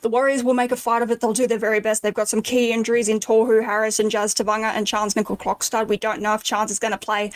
The 0.00 0.08
Warriors 0.08 0.44
will 0.44 0.54
make 0.54 0.70
a 0.70 0.76
fight 0.76 1.02
of 1.02 1.10
it. 1.10 1.20
They'll 1.20 1.32
do 1.32 1.48
their 1.48 1.58
very 1.58 1.80
best. 1.80 2.04
They've 2.04 2.14
got 2.14 2.28
some 2.28 2.40
key 2.40 2.70
injuries 2.70 3.08
in 3.08 3.18
Tohu 3.18 3.64
Harris 3.64 3.98
and 3.98 4.12
Jazz 4.12 4.32
Tevaga 4.32 4.72
and 4.72 4.86
Charnze 4.86 5.14
Nicoll-Klokstad. 5.14 5.88
We 5.88 5.96
don't 5.96 6.22
know 6.22 6.34
if 6.34 6.44
Charnze 6.44 6.70
is 6.70 6.78
going 6.78 6.92
to 6.92 6.98
play, 6.98 7.32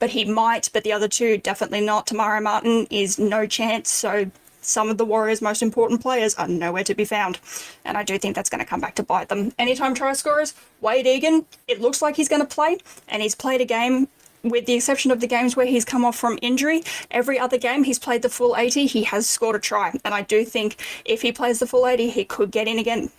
but 0.00 0.10
he 0.10 0.24
might. 0.24 0.70
But 0.72 0.82
the 0.82 0.92
other 0.92 1.06
two, 1.06 1.38
definitely 1.38 1.82
not. 1.82 2.08
Te 2.08 2.16
Maire 2.16 2.40
Martin 2.40 2.88
is 2.90 3.16
no 3.20 3.46
chance. 3.46 3.90
So 3.90 4.28
some 4.60 4.88
of 4.88 4.98
the 4.98 5.04
Warriors' 5.04 5.42
most 5.42 5.62
important 5.62 6.00
players 6.00 6.34
are 6.34 6.48
nowhere 6.48 6.84
to 6.84 6.94
be 6.94 7.04
found. 7.04 7.38
And 7.84 7.96
I 7.96 8.02
do 8.02 8.18
think 8.18 8.36
that's 8.36 8.50
going 8.50 8.60
to 8.60 8.66
come 8.66 8.80
back 8.80 8.94
to 8.96 9.02
bite 9.02 9.28
them. 9.28 9.52
Anytime 9.58 9.94
try 9.94 10.12
scorers, 10.12 10.54
Wayde 10.82 11.06
Egan, 11.06 11.46
it 11.68 11.80
looks 11.80 12.02
like 12.02 12.16
he's 12.16 12.28
going 12.28 12.42
to 12.42 12.48
play, 12.48 12.78
and 13.08 13.22
he's 13.22 13.34
played 13.34 13.60
a 13.60 13.64
game. 13.64 14.08
With 14.42 14.64
the 14.64 14.72
exception 14.72 15.10
of 15.10 15.20
the 15.20 15.26
games 15.26 15.54
where 15.54 15.66
he's 15.66 15.84
come 15.84 16.02
off 16.02 16.16
from 16.16 16.38
injury, 16.40 16.82
every 17.10 17.38
other 17.38 17.58
game 17.58 17.84
he's 17.84 17.98
played 17.98 18.22
the 18.22 18.30
full 18.30 18.56
80, 18.56 18.86
he 18.86 19.02
has 19.04 19.28
scored 19.28 19.56
a 19.56 19.58
try. 19.58 19.92
And 20.02 20.14
I 20.14 20.22
do 20.22 20.46
think 20.46 20.76
if 21.04 21.20
he 21.20 21.30
plays 21.30 21.58
the 21.58 21.66
full 21.66 21.86
80, 21.86 22.08
he 22.08 22.24
could 22.24 22.50
get 22.50 22.66
in 22.66 22.78
again 22.78 23.10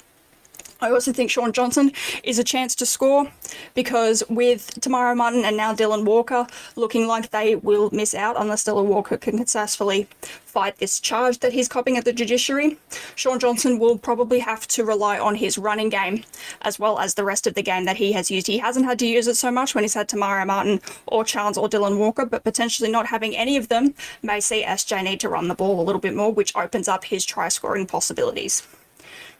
I 0.81 0.89
also 0.89 1.13
think 1.13 1.29
Shaun 1.29 1.53
Johnson 1.53 1.91
is 2.23 2.39
a 2.39 2.43
chance 2.43 2.73
to 2.75 2.87
score 2.87 3.31
because 3.75 4.23
with 4.29 4.81
Te 4.81 4.89
Maire 4.89 5.13
Martin 5.13 5.45
and 5.45 5.55
now 5.55 5.75
Dylan 5.75 6.05
Walker 6.05 6.47
looking 6.75 7.05
like 7.05 7.29
they 7.29 7.55
will 7.55 7.91
miss 7.91 8.15
out 8.15 8.35
unless 8.39 8.63
Dylan 8.63 8.85
Walker 8.85 9.15
can 9.15 9.37
successfully 9.37 10.07
fight 10.21 10.77
this 10.77 10.99
charge 10.99 11.39
that 11.39 11.53
he's 11.53 11.67
copying 11.67 11.97
at 11.97 12.05
the 12.05 12.11
judiciary, 12.11 12.77
Shaun 13.15 13.39
Johnson 13.39 13.77
will 13.77 13.97
probably 13.97 14.39
have 14.39 14.67
to 14.69 14.83
rely 14.83 15.19
on 15.19 15.35
his 15.35 15.57
running 15.57 15.89
game 15.89 16.23
as 16.63 16.79
well 16.79 16.97
as 16.97 17.13
the 17.13 17.23
rest 17.23 17.45
of 17.45 17.53
the 17.53 17.61
game 17.61 17.85
that 17.85 17.97
he 17.97 18.11
has 18.13 18.31
used. 18.31 18.47
He 18.47 18.57
hasn't 18.57 18.85
had 18.85 18.97
to 18.99 19.07
use 19.07 19.27
it 19.27 19.37
so 19.37 19.51
much 19.51 19.75
when 19.75 19.83
he's 19.83 19.93
had 19.93 20.09
Te 20.09 20.17
Maire 20.17 20.45
Martin 20.45 20.81
or 21.05 21.23
Charles 21.23 21.57
or 21.59 21.69
Dylan 21.69 21.97
Walker, 21.97 22.25
but 22.25 22.43
potentially 22.43 22.89
not 22.89 23.05
having 23.05 23.37
any 23.37 23.55
of 23.55 23.67
them 23.67 23.93
may 24.23 24.39
see 24.39 24.63
SJ 24.63 25.03
need 25.03 25.19
to 25.19 25.29
run 25.29 25.47
the 25.47 25.55
ball 25.55 25.79
a 25.79 25.83
little 25.83 26.01
bit 26.01 26.15
more, 26.15 26.33
which 26.33 26.55
opens 26.55 26.87
up 26.87 27.05
his 27.05 27.23
try 27.23 27.49
scoring 27.49 27.85
possibilities. 27.85 28.67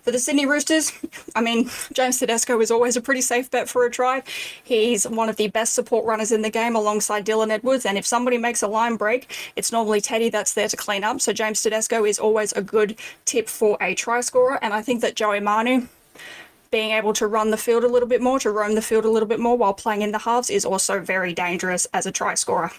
For 0.04 0.10
the 0.10 0.18
Sydney 0.18 0.48
Roosters, 0.48 0.92
I 1.36 1.42
mean, 1.42 1.70
James 1.94 2.18
Tedesco 2.18 2.60
is 2.60 2.72
always 2.72 2.98
a 2.98 3.02
pretty 3.02 3.22
safe 3.22 3.52
bet 3.52 3.70
for 3.70 3.86
a 3.86 3.92
try. 3.92 4.24
He's 4.64 5.08
one 5.08 5.30
of 5.30 5.36
the 5.36 5.48
best 5.48 5.74
support 5.74 6.06
runners 6.06 6.32
in 6.32 6.42
the 6.42 6.50
game 6.50 6.76
alongside 6.76 7.24
Dylan 7.24 7.52
Edwards. 7.52 7.86
And 7.86 8.00
if 8.00 8.08
somebody 8.08 8.40
makes 8.40 8.64
a 8.64 8.68
line 8.68 8.96
break, 8.96 9.32
it's 9.56 9.72
normally 9.72 10.02
Teddy 10.02 10.30
that's 10.30 10.54
there 10.54 10.68
to 10.68 10.76
clean 10.76 11.04
up. 11.04 11.22
So 11.22 11.34
James 11.34 11.62
Tedesco 11.62 12.04
is 12.04 12.18
always 12.18 12.52
a 12.54 12.64
good 12.64 12.98
tip 13.26 13.48
for 13.48 13.78
a 13.80 13.94
try 13.94 14.22
scorer. 14.22 14.58
And 14.64 14.74
I 14.74 14.82
think 14.82 15.02
that 15.02 15.16
Joey 15.16 15.40
Manu, 15.40 15.88
being 16.72 16.92
able 16.92 17.14
to 17.14 17.28
run 17.28 17.52
the 17.52 17.58
field 17.58 17.84
a 17.84 17.88
little 17.88 18.10
bit 18.10 18.22
more, 18.22 18.40
to 18.40 18.50
roam 18.50 18.74
the 18.74 18.82
field 18.82 19.06
a 19.06 19.10
little 19.10 19.30
bit 19.30 19.40
more 19.40 19.56
while 19.56 19.74
playing 19.74 20.02
in 20.02 20.12
the 20.12 20.20
halves 20.20 20.50
is 20.50 20.66
also 20.66 21.00
very 21.00 21.32
dangerous 21.32 21.86
as 21.94 22.08
a 22.08 22.12
try 22.12 22.34
scorer. 22.34 22.72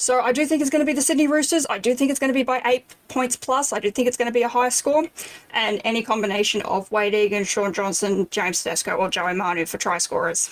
So 0.00 0.20
I 0.20 0.30
do 0.30 0.46
think 0.46 0.62
it's 0.62 0.70
going 0.70 0.80
to 0.80 0.86
be 0.86 0.92
the 0.92 1.02
Sydney 1.02 1.26
Roosters. 1.26 1.66
I 1.68 1.78
do 1.78 1.92
think 1.92 2.10
it's 2.10 2.20
going 2.20 2.32
to 2.32 2.34
be 2.34 2.44
by 2.44 2.62
eight 2.64 2.86
points 3.08 3.34
plus. 3.34 3.72
I 3.72 3.80
do 3.80 3.90
think 3.90 4.06
it's 4.06 4.16
going 4.16 4.28
to 4.28 4.32
be 4.32 4.42
a 4.42 4.48
high 4.48 4.68
score. 4.68 5.04
And 5.50 5.80
any 5.84 6.02
combination 6.02 6.62
of 6.62 6.88
Wayde 6.90 7.14
Egan, 7.14 7.44
Shaun 7.44 7.72
Johnson, 7.72 8.28
James 8.30 8.62
Tedesco, 8.62 8.92
or 8.92 9.10
Joey 9.10 9.34
Manu 9.34 9.66
for 9.66 9.76
try 9.76 9.98
scorers. 9.98 10.50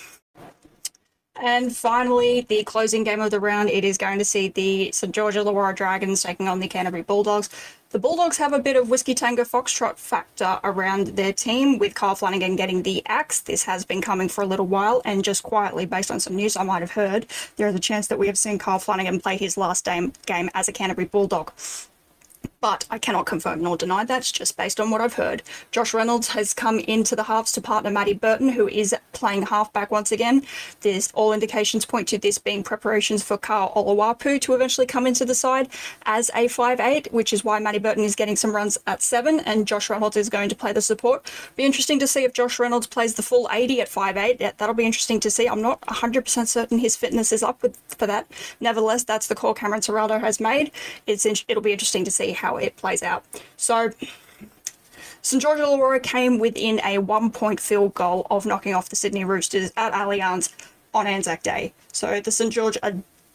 And 1.39 1.75
finally, 1.75 2.41
the 2.41 2.63
closing 2.63 3.03
game 3.03 3.21
of 3.21 3.31
the 3.31 3.39
round, 3.39 3.69
it 3.69 3.83
is 3.83 3.97
going 3.97 4.17
to 4.17 4.25
see 4.25 4.47
the 4.47 4.91
St. 4.91 5.13
George 5.13 5.35
Illawarra 5.35 5.75
Dragons 5.75 6.23
taking 6.23 6.47
on 6.47 6.59
the 6.59 6.67
Canterbury 6.67 7.03
Bulldogs. 7.03 7.49
The 7.91 7.99
Bulldogs 7.99 8.37
have 8.37 8.53
a 8.53 8.59
bit 8.59 8.75
of 8.75 8.89
Whiskey 8.89 9.13
Tango 9.13 9.43
Foxtrot 9.43 9.97
factor 9.97 10.59
around 10.63 11.07
their 11.15 11.31
team, 11.31 11.77
with 11.77 11.95
Kyle 11.95 12.15
Flanagan 12.15 12.55
getting 12.55 12.83
the 12.83 13.01
axe. 13.05 13.39
This 13.39 13.63
has 13.63 13.85
been 13.85 14.01
coming 14.01 14.27
for 14.29 14.43
a 14.43 14.47
little 14.47 14.67
while, 14.67 15.01
and 15.05 15.23
just 15.23 15.43
quietly, 15.43 15.85
based 15.85 16.11
on 16.11 16.19
some 16.19 16.35
news 16.35 16.57
I 16.57 16.63
might 16.63 16.81
have 16.81 16.91
heard, 16.91 17.27
there 17.55 17.67
is 17.67 17.75
a 17.75 17.79
chance 17.79 18.07
that 18.07 18.19
we 18.19 18.27
have 18.27 18.37
seen 18.37 18.57
Kyle 18.57 18.79
Flanagan 18.79 19.21
play 19.21 19.37
his 19.37 19.57
last 19.57 19.85
game 19.85 20.49
as 20.53 20.67
a 20.67 20.73
Canterbury 20.73 21.07
Bulldog 21.07 21.51
but 22.61 22.85
I 22.89 22.97
cannot 22.97 23.25
confirm 23.25 23.61
nor 23.61 23.77
deny 23.77 24.03
that, 24.05 24.23
just 24.23 24.57
based 24.57 24.79
on 24.79 24.89
what 24.89 25.01
I've 25.01 25.13
heard. 25.13 25.43
Josh 25.71 25.93
Reynolds 25.93 26.29
has 26.29 26.53
come 26.53 26.79
into 26.79 27.15
the 27.15 27.23
halves 27.23 27.51
to 27.53 27.61
partner 27.61 27.91
Matty 27.91 28.13
Burton, 28.13 28.49
who 28.49 28.67
is 28.67 28.95
playing 29.13 29.43
halfback 29.43 29.91
once 29.91 30.11
again. 30.11 30.43
There's 30.81 31.11
all 31.13 31.33
indications 31.33 31.85
point 31.85 32.07
to 32.09 32.17
this 32.17 32.37
being 32.37 32.63
preparations 32.63 33.23
for 33.23 33.37
Karl 33.37 33.71
Oloapu 33.75 34.39
to 34.41 34.53
eventually 34.53 34.87
come 34.87 35.07
into 35.07 35.25
the 35.25 35.35
side 35.35 35.69
as 36.05 36.29
a 36.35 36.47
5'8, 36.47 37.11
which 37.11 37.33
is 37.33 37.43
why 37.43 37.59
Matty 37.59 37.79
Burton 37.79 38.03
is 38.03 38.15
getting 38.15 38.35
some 38.35 38.55
runs 38.55 38.77
at 38.87 39.01
7, 39.01 39.39
and 39.41 39.67
Josh 39.67 39.89
Reynolds 39.89 40.17
is 40.17 40.29
going 40.29 40.49
to 40.49 40.55
play 40.55 40.73
the 40.73 40.81
support. 40.81 41.31
Be 41.55 41.65
interesting 41.65 41.99
to 41.99 42.07
see 42.07 42.23
if 42.23 42.33
Josh 42.33 42.59
Reynolds 42.59 42.87
plays 42.87 43.15
the 43.15 43.23
full 43.23 43.47
80 43.51 43.81
at 43.81 43.89
5'8. 43.89 44.57
That'll 44.57 44.75
be 44.75 44.85
interesting 44.85 45.19
to 45.21 45.31
see. 45.31 45.47
I'm 45.47 45.61
not 45.61 45.81
100% 45.81 46.47
certain 46.47 46.79
his 46.79 46.95
fitness 46.95 47.31
is 47.31 47.43
up 47.43 47.61
with, 47.61 47.77
for 47.97 48.07
that. 48.07 48.27
Nevertheless, 48.59 49.03
that's 49.03 49.27
the 49.27 49.35
call 49.35 49.53
Cameron 49.53 49.81
Ciraldo 49.81 50.19
has 50.19 50.39
made. 50.39 50.71
It's 51.05 51.25
It'll 51.47 51.61
be 51.61 51.73
interesting 51.73 52.05
to 52.05 52.11
see 52.11 52.31
how 52.37 52.57
it 52.57 52.75
plays 52.77 53.03
out. 53.03 53.25
So 53.57 53.91
St 55.21 55.41
George 55.41 55.59
Illawarra 55.59 56.01
came 56.01 56.39
within 56.39 56.79
a 56.85 56.99
one 56.99 57.31
point 57.31 57.59
field 57.59 57.93
goal 57.93 58.25
of 58.31 58.45
knocking 58.45 58.73
off 58.73 58.89
the 58.89 58.95
Sydney 58.95 59.25
Roosters 59.25 59.71
at 59.75 59.93
Allianz 59.93 60.53
on 60.93 61.05
Anzac 61.05 61.43
Day. 61.43 61.73
So 61.91 62.21
the 62.21 62.31
St 62.31 62.53
George 62.53 62.77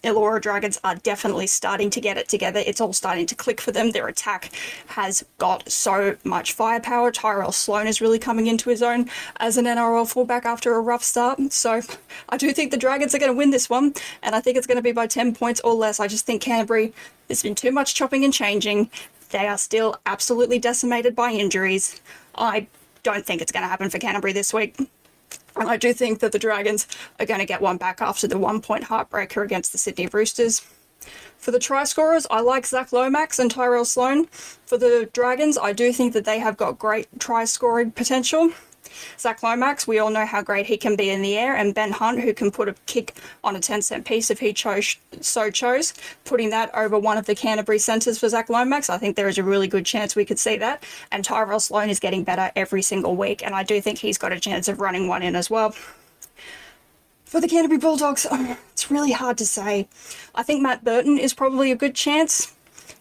Illawarra 0.02 0.40
Dragons 0.40 0.80
are 0.82 0.96
definitely 0.96 1.46
starting 1.46 1.88
to 1.90 2.00
get 2.00 2.18
it 2.18 2.28
together. 2.28 2.60
It's 2.64 2.80
all 2.80 2.92
starting 2.92 3.26
to 3.26 3.34
click 3.34 3.60
for 3.60 3.70
them. 3.70 3.92
Their 3.92 4.08
attack 4.08 4.50
has 4.88 5.24
got 5.38 5.70
so 5.70 6.16
much 6.24 6.52
firepower. 6.52 7.12
Tyrell 7.12 7.52
Sloan 7.52 7.86
is 7.86 8.00
really 8.00 8.18
coming 8.18 8.48
into 8.48 8.68
his 8.68 8.82
own 8.82 9.08
as 9.36 9.56
an 9.56 9.66
NRL 9.66 10.10
fullback 10.10 10.44
after 10.44 10.74
a 10.74 10.80
rough 10.80 11.04
start. 11.04 11.52
So 11.52 11.82
I 12.28 12.36
do 12.36 12.52
think 12.52 12.72
the 12.72 12.76
Dragons 12.76 13.14
are 13.14 13.18
going 13.18 13.30
to 13.30 13.36
win 13.36 13.50
this 13.50 13.70
one, 13.70 13.94
and 14.22 14.34
I 14.34 14.40
think 14.40 14.56
it's 14.56 14.66
going 14.66 14.76
to 14.76 14.82
be 14.82 14.92
by 14.92 15.06
10 15.06 15.34
points 15.34 15.60
or 15.62 15.74
less. 15.74 16.00
I 16.00 16.08
just 16.08 16.26
think 16.26 16.42
Canterbury, 16.42 16.92
there's 17.28 17.42
been 17.42 17.54
too 17.54 17.70
much 17.70 17.94
chopping 17.94 18.24
and 18.24 18.34
changing. 18.34 18.90
They 19.30 19.46
are 19.46 19.58
still 19.58 19.96
absolutely 20.04 20.58
decimated 20.58 21.14
by 21.14 21.30
injuries. 21.30 22.00
I 22.34 22.66
don't 23.02 23.24
think 23.24 23.40
it's 23.40 23.52
going 23.52 23.62
to 23.62 23.68
happen 23.68 23.88
for 23.88 23.98
Canterbury 23.98 24.32
this 24.32 24.52
week. 24.52 24.76
And 25.56 25.68
I 25.68 25.76
do 25.76 25.92
think 25.92 26.20
that 26.20 26.32
the 26.32 26.38
Dragons 26.38 26.86
are 27.20 27.26
going 27.26 27.40
to 27.40 27.46
get 27.46 27.60
one 27.60 27.76
back 27.76 28.00
after 28.00 28.26
the 28.26 28.38
one 28.38 28.60
point 28.60 28.84
heartbreaker 28.84 29.44
against 29.44 29.72
the 29.72 29.78
Sydney 29.78 30.06
Roosters. 30.06 30.66
For 31.36 31.50
the 31.50 31.58
try 31.58 31.84
scorers, 31.84 32.26
I 32.30 32.40
like 32.40 32.66
Zac 32.66 32.92
Lomax 32.92 33.38
and 33.38 33.50
Tyrell 33.50 33.84
Sloan. 33.84 34.26
For 34.26 34.78
the 34.78 35.10
Dragons, 35.12 35.58
I 35.58 35.72
do 35.72 35.92
think 35.92 36.12
that 36.12 36.24
they 36.24 36.38
have 36.38 36.56
got 36.56 36.78
great 36.78 37.08
try 37.18 37.44
scoring 37.44 37.90
potential. 37.90 38.52
Zac 39.18 39.42
Lomax, 39.42 39.86
we 39.86 39.98
all 39.98 40.10
know 40.10 40.26
how 40.26 40.42
great 40.42 40.66
he 40.66 40.76
can 40.76 40.96
be 40.96 41.10
in 41.10 41.22
the 41.22 41.36
air, 41.36 41.56
and 41.56 41.74
Ben 41.74 41.92
Hunt, 41.92 42.20
who 42.20 42.32
can 42.32 42.50
put 42.50 42.68
a 42.68 42.74
kick 42.86 43.14
on 43.44 43.56
a 43.56 43.60
10 43.60 43.82
cent 43.82 44.04
piece 44.04 44.30
if 44.30 44.40
he 44.40 44.52
chose, 44.52 44.96
so 45.20 45.50
chose, 45.50 45.94
putting 46.24 46.50
that 46.50 46.74
over 46.74 46.98
one 46.98 47.18
of 47.18 47.26
the 47.26 47.34
Canterbury 47.34 47.78
centres 47.78 48.18
for 48.18 48.28
Zac 48.28 48.48
Lomax. 48.48 48.90
I 48.90 48.98
think 48.98 49.16
there 49.16 49.28
is 49.28 49.38
a 49.38 49.42
really 49.42 49.68
good 49.68 49.86
chance 49.86 50.14
we 50.14 50.24
could 50.24 50.38
see 50.38 50.56
that. 50.58 50.84
And 51.10 51.24
Tyrell 51.24 51.60
Sloan 51.60 51.90
is 51.90 52.00
getting 52.00 52.24
better 52.24 52.50
every 52.56 52.82
single 52.82 53.16
week, 53.16 53.44
and 53.44 53.54
I 53.54 53.62
do 53.62 53.80
think 53.80 53.98
he's 53.98 54.18
got 54.18 54.32
a 54.32 54.40
chance 54.40 54.68
of 54.68 54.80
running 54.80 55.08
one 55.08 55.22
in 55.22 55.36
as 55.36 55.50
well. 55.50 55.74
For 57.24 57.40
the 57.40 57.48
Canterbury 57.48 57.78
Bulldogs, 57.78 58.26
oh, 58.30 58.58
it's 58.72 58.90
really 58.90 59.12
hard 59.12 59.38
to 59.38 59.46
say. 59.46 59.88
I 60.34 60.42
think 60.42 60.62
Matt 60.62 60.84
Burton 60.84 61.16
is 61.16 61.32
probably 61.32 61.72
a 61.72 61.76
good 61.76 61.94
chance 61.94 62.54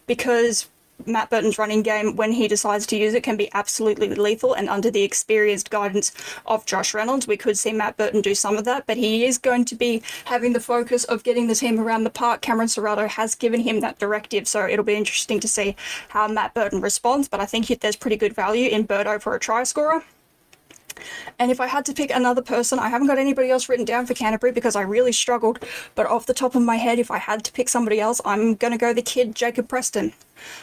because 0.06 0.68
Matt 1.06 1.30
Burton's 1.30 1.58
running 1.58 1.82
game, 1.82 2.16
when 2.16 2.32
he 2.32 2.48
decides 2.48 2.86
to 2.86 2.96
use 2.96 3.14
it, 3.14 3.22
can 3.22 3.36
be 3.36 3.52
absolutely 3.54 4.08
lethal. 4.14 4.54
And 4.54 4.68
under 4.68 4.90
the 4.90 5.02
experienced 5.02 5.70
guidance 5.70 6.12
of 6.46 6.66
Josh 6.66 6.94
Reynolds, 6.94 7.26
we 7.26 7.36
could 7.36 7.58
see 7.58 7.72
Matt 7.72 7.96
Burton 7.96 8.20
do 8.20 8.34
some 8.34 8.56
of 8.56 8.64
that. 8.64 8.86
But 8.86 8.96
he 8.96 9.24
is 9.24 9.38
going 9.38 9.64
to 9.66 9.74
be 9.74 10.02
having 10.26 10.52
the 10.52 10.60
focus 10.60 11.04
of 11.04 11.22
getting 11.22 11.46
the 11.46 11.54
team 11.54 11.80
around 11.80 12.04
the 12.04 12.10
park. 12.10 12.40
Cameron 12.40 12.68
Ciraldo 12.68 13.08
has 13.08 13.34
given 13.34 13.60
him 13.60 13.80
that 13.80 13.98
directive, 13.98 14.46
so 14.46 14.66
it'll 14.66 14.84
be 14.84 14.94
interesting 14.94 15.40
to 15.40 15.48
see 15.48 15.76
how 16.08 16.28
Matt 16.28 16.54
Burton 16.54 16.80
responds. 16.80 17.28
But 17.28 17.40
I 17.40 17.46
think 17.46 17.66
there's 17.80 17.96
pretty 17.96 18.16
good 18.16 18.34
value 18.34 18.68
in 18.68 18.86
Burdo 18.86 19.20
for 19.20 19.34
a 19.34 19.40
try 19.40 19.64
scorer. 19.64 20.04
And 21.38 21.50
if 21.50 21.60
I 21.60 21.66
had 21.66 21.84
to 21.86 21.92
pick 21.92 22.10
another 22.10 22.42
person, 22.42 22.78
I 22.78 22.88
haven't 22.88 23.08
got 23.08 23.18
anybody 23.18 23.50
else 23.50 23.68
written 23.68 23.84
down 23.84 24.06
for 24.06 24.14
Canterbury 24.14 24.52
because 24.52 24.76
I 24.76 24.82
really 24.82 25.12
struggled. 25.12 25.64
But 25.94 26.06
off 26.06 26.26
the 26.26 26.34
top 26.34 26.54
of 26.54 26.62
my 26.62 26.76
head, 26.76 26.98
if 26.98 27.10
I 27.10 27.18
had 27.18 27.44
to 27.44 27.52
pick 27.52 27.68
somebody 27.68 28.00
else, 28.00 28.20
I'm 28.24 28.54
going 28.54 28.72
to 28.72 28.78
go 28.78 28.92
the 28.92 29.02
kid, 29.02 29.34
Jacob 29.34 29.68
Preston. 29.68 30.12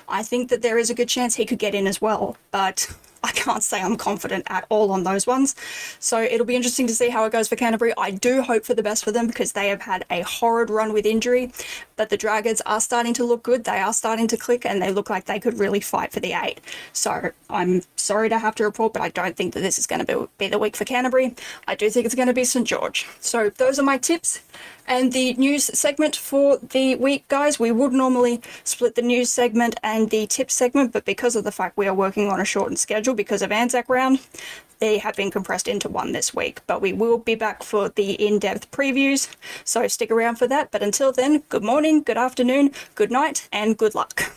I 0.08 0.24
think 0.24 0.50
that 0.50 0.62
there 0.62 0.78
is 0.78 0.90
a 0.90 0.96
good 0.96 1.10
chance 1.10 1.36
he 1.36 1.46
could 1.46 1.60
get 1.60 1.76
in 1.76 1.88
as 1.88 2.02
well. 2.02 2.38
But 2.52 2.88
I 3.24 3.32
can't 3.32 3.64
say 3.64 3.82
I'm 3.82 3.98
confident 3.98 4.46
at 4.48 4.66
all 4.70 4.92
on 4.92 5.04
those 5.04 5.28
ones. 5.28 5.56
So 6.00 6.22
it'll 6.22 6.46
be 6.46 6.56
interesting 6.56 6.88
to 6.88 6.96
see 6.96 7.10
how 7.10 7.26
it 7.26 7.32
goes 7.32 7.48
for 7.48 7.56
Canterbury. 7.56 7.94
I 7.98 8.12
do 8.12 8.42
hope 8.42 8.64
for 8.64 8.74
the 8.74 8.84
best 8.84 9.04
for 9.04 9.12
them 9.12 9.28
because 9.28 9.52
they 9.52 9.68
have 9.70 9.82
had 9.82 10.06
a 10.10 10.22
horrid 10.22 10.70
run 10.70 10.94
with 10.94 11.06
injury, 11.06 11.52
but 11.96 12.10
the 12.10 12.18
Dragons 12.18 12.62
are 12.66 12.80
starting 12.80 13.14
to 13.16 13.26
look 13.26 13.44
good. 13.44 13.66
They 13.66 13.80
are 13.80 13.94
starting 13.94 14.28
to 14.28 14.38
click 14.38 14.66
and 14.66 14.82
they 14.82 14.92
look 14.92 15.10
like 15.10 15.26
they 15.26 15.40
could 15.40 15.60
really 15.60 15.82
fight 15.82 16.12
for 16.12 16.20
the 16.20 16.34
eight. 16.34 16.62
So 16.94 17.32
I'm 17.50 17.82
sorry 17.96 18.30
to 18.30 18.40
have 18.40 18.56
to 18.56 18.64
report, 18.64 18.94
but 18.94 19.02
I 19.02 19.10
don't 19.10 19.36
think 19.36 19.54
that 19.54 19.62
this 19.62 19.78
is 19.78 19.86
going 19.86 20.06
to 20.06 20.30
be 20.38 20.48
the 20.48 20.60
week 20.60 20.76
for 20.76 20.86
Canterbury. 20.86 21.36
I 21.68 21.76
do 21.76 21.90
think 21.90 22.06
it's 22.06 22.16
going 22.16 22.28
to 22.28 22.34
be 22.34 22.46
St 22.46 22.66
George. 22.66 23.06
So 23.20 23.50
those 23.50 23.80
are 23.80 23.84
my 23.84 23.98
tips 23.98 24.42
and 24.90 25.14
the 25.14 25.34
news 25.36 25.66
segment 25.66 26.16
for 26.16 26.58
the 26.58 26.96
week, 26.96 27.28
guys. 27.28 27.60
We 27.60 27.72
would 27.72 27.94
normally 27.94 28.42
split 28.64 28.96
the 28.96 29.04
news 29.04 29.32
segment 29.32 29.69
and 29.84 30.10
the 30.10 30.28
tips 30.28 30.54
segment, 30.54 30.92
but 30.94 31.06
because 31.06 31.36
of 31.36 31.44
the 31.44 31.52
fact 31.52 31.78
we 31.78 31.88
are 31.88 31.94
working 31.94 32.30
on 32.30 32.40
a 32.40 32.46
shortened 32.46 32.80
schedule 32.80 33.14
because 33.14 33.42
of 33.42 33.52
Anzac 33.52 33.90
round, 33.90 34.20
they 34.80 34.98
have 34.98 35.16
been 35.16 35.32
compressed 35.32 35.68
into 35.68 35.90
one 35.90 36.12
this 36.12 36.34
week. 36.34 36.62
But 36.68 36.82
we 36.82 36.94
will 36.94 37.18
be 37.18 37.36
back 37.36 37.64
for 37.64 37.90
the 37.90 38.14
in 38.14 38.40
depth 38.40 38.72
previews, 38.72 39.28
so 39.64 39.88
stick 39.88 40.12
around 40.12 40.38
for 40.38 40.48
that. 40.48 40.72
But 40.72 40.84
until 40.84 41.12
then, 41.12 41.44
good 41.50 41.64
morning, 41.64 42.02
good 42.02 42.18
afternoon, 42.18 42.72
good 42.96 43.12
night, 43.12 43.48
and 43.52 43.78
good 43.78 43.96
luck. 43.96 44.32